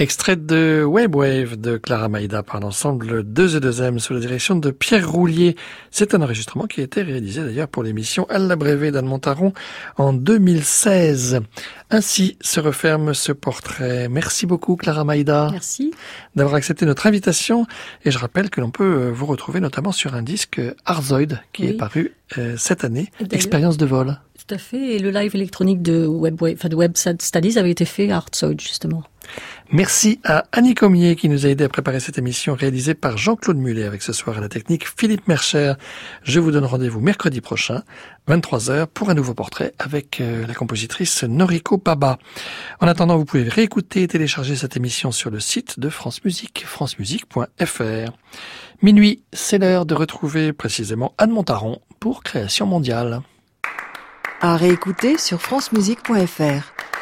Extrait 0.04 0.36
de 0.36 0.84
Web 0.86 1.14
Wave 1.16 1.56
de 1.58 1.78
Clara 1.78 2.10
Maïda 2.10 2.42
par 2.42 2.60
l'ensemble 2.60 3.22
2 3.22 3.56
et 3.56 3.60
2M 3.60 3.98
sous 3.98 4.12
la 4.12 4.20
direction 4.20 4.54
de 4.54 4.70
Pierre 4.70 5.10
Roulier. 5.10 5.56
C'est 5.90 6.12
un 6.12 6.20
enregistrement 6.20 6.66
qui 6.66 6.82
a 6.82 6.84
été 6.84 7.00
réalisé 7.00 7.42
d'ailleurs 7.42 7.68
pour 7.68 7.82
l'émission 7.82 8.26
À 8.28 8.38
la 8.38 8.54
Brévée 8.54 8.90
d'Anne 8.90 9.06
Montaron 9.06 9.54
en 9.96 10.12
2016. 10.12 11.40
Ainsi 11.88 12.36
se 12.42 12.60
referme 12.60 13.14
ce 13.14 13.32
portrait. 13.32 14.10
Merci 14.10 14.44
beaucoup 14.44 14.76
Clara 14.76 15.04
Maïda. 15.04 15.48
Merci. 15.50 15.94
D'avoir 16.36 16.56
accepté 16.56 16.84
notre 16.84 17.06
invitation 17.06 17.66
et 18.04 18.10
je 18.10 18.18
rappelle 18.18 18.50
que 18.50 18.60
l'on 18.60 18.70
peut 18.70 18.84
euh, 18.84 19.10
vous 19.10 19.24
retrouver 19.24 19.60
notamment 19.60 19.92
sur 19.92 20.14
un 20.14 20.22
disque 20.22 20.60
Arzoid 20.84 21.40
qui 21.54 21.64
est 21.64 21.72
paru 21.78 22.12
euh, 22.36 22.56
cette 22.58 22.84
année, 22.84 23.10
Expérience 23.30 23.78
de 23.78 23.86
vol. 23.86 24.18
Tout 24.36 24.54
à 24.54 24.58
fait. 24.58 24.96
Et 24.96 24.98
le 24.98 25.08
live 25.08 25.34
électronique 25.34 25.80
de 25.80 26.06
Web, 26.06 26.42
enfin 26.42 26.68
de 26.68 26.76
Web 26.76 26.92
Studies 26.94 27.58
avait 27.58 27.70
été 27.70 27.86
fait 27.86 28.10
à 28.10 28.16
Artsoid, 28.16 28.60
justement. 28.60 29.02
Merci 29.70 30.20
à 30.24 30.44
Annie 30.52 30.74
Comier 30.74 31.16
qui 31.16 31.28
nous 31.28 31.46
a 31.46 31.48
aidé 31.48 31.64
à 31.64 31.68
préparer 31.68 31.98
cette 32.00 32.18
émission 32.18 32.54
réalisée 32.54 32.94
par 32.94 33.16
Jean-Claude 33.16 33.56
Mulet 33.56 33.84
avec 33.84 34.02
ce 34.02 34.12
soir 34.12 34.38
à 34.38 34.40
la 34.40 34.48
technique 34.48 34.86
Philippe 34.86 35.26
Mercher. 35.26 35.74
Je 36.22 36.38
vous 36.38 36.50
donne 36.50 36.64
rendez-vous 36.64 37.00
mercredi 37.00 37.40
prochain, 37.40 37.82
23h, 38.28 38.86
pour 38.86 39.10
un 39.10 39.14
nouveau 39.14 39.34
portrait 39.34 39.72
avec 39.78 40.20
euh, 40.20 40.46
la 40.46 40.54
compositrice 40.54 41.24
Noriko 41.24 41.78
Baba. 41.78 42.18
En 42.80 42.86
attendant, 42.86 43.16
vous 43.16 43.24
pouvez 43.24 43.48
réécouter 43.48 44.02
et 44.02 44.08
télécharger 44.08 44.56
cette 44.56 44.76
émission 44.76 45.12
sur 45.12 45.30
le 45.30 45.40
site 45.40 45.80
de 45.80 45.88
France 45.88 46.24
Musique, 46.24 46.64
francemusique.fr. 46.66 48.12
Minuit, 48.82 49.22
c'est 49.32 49.58
l'heure 49.58 49.86
de 49.86 49.94
retrouver 49.94 50.52
précisément 50.52 51.14
Anne 51.18 51.30
Montaron 51.30 51.80
pour 52.00 52.22
Création 52.22 52.66
mondiale 52.66 53.22
à 54.44 54.56
réécouter 54.58 55.16
sur 55.16 55.40
francemusique.fr. 55.40 56.93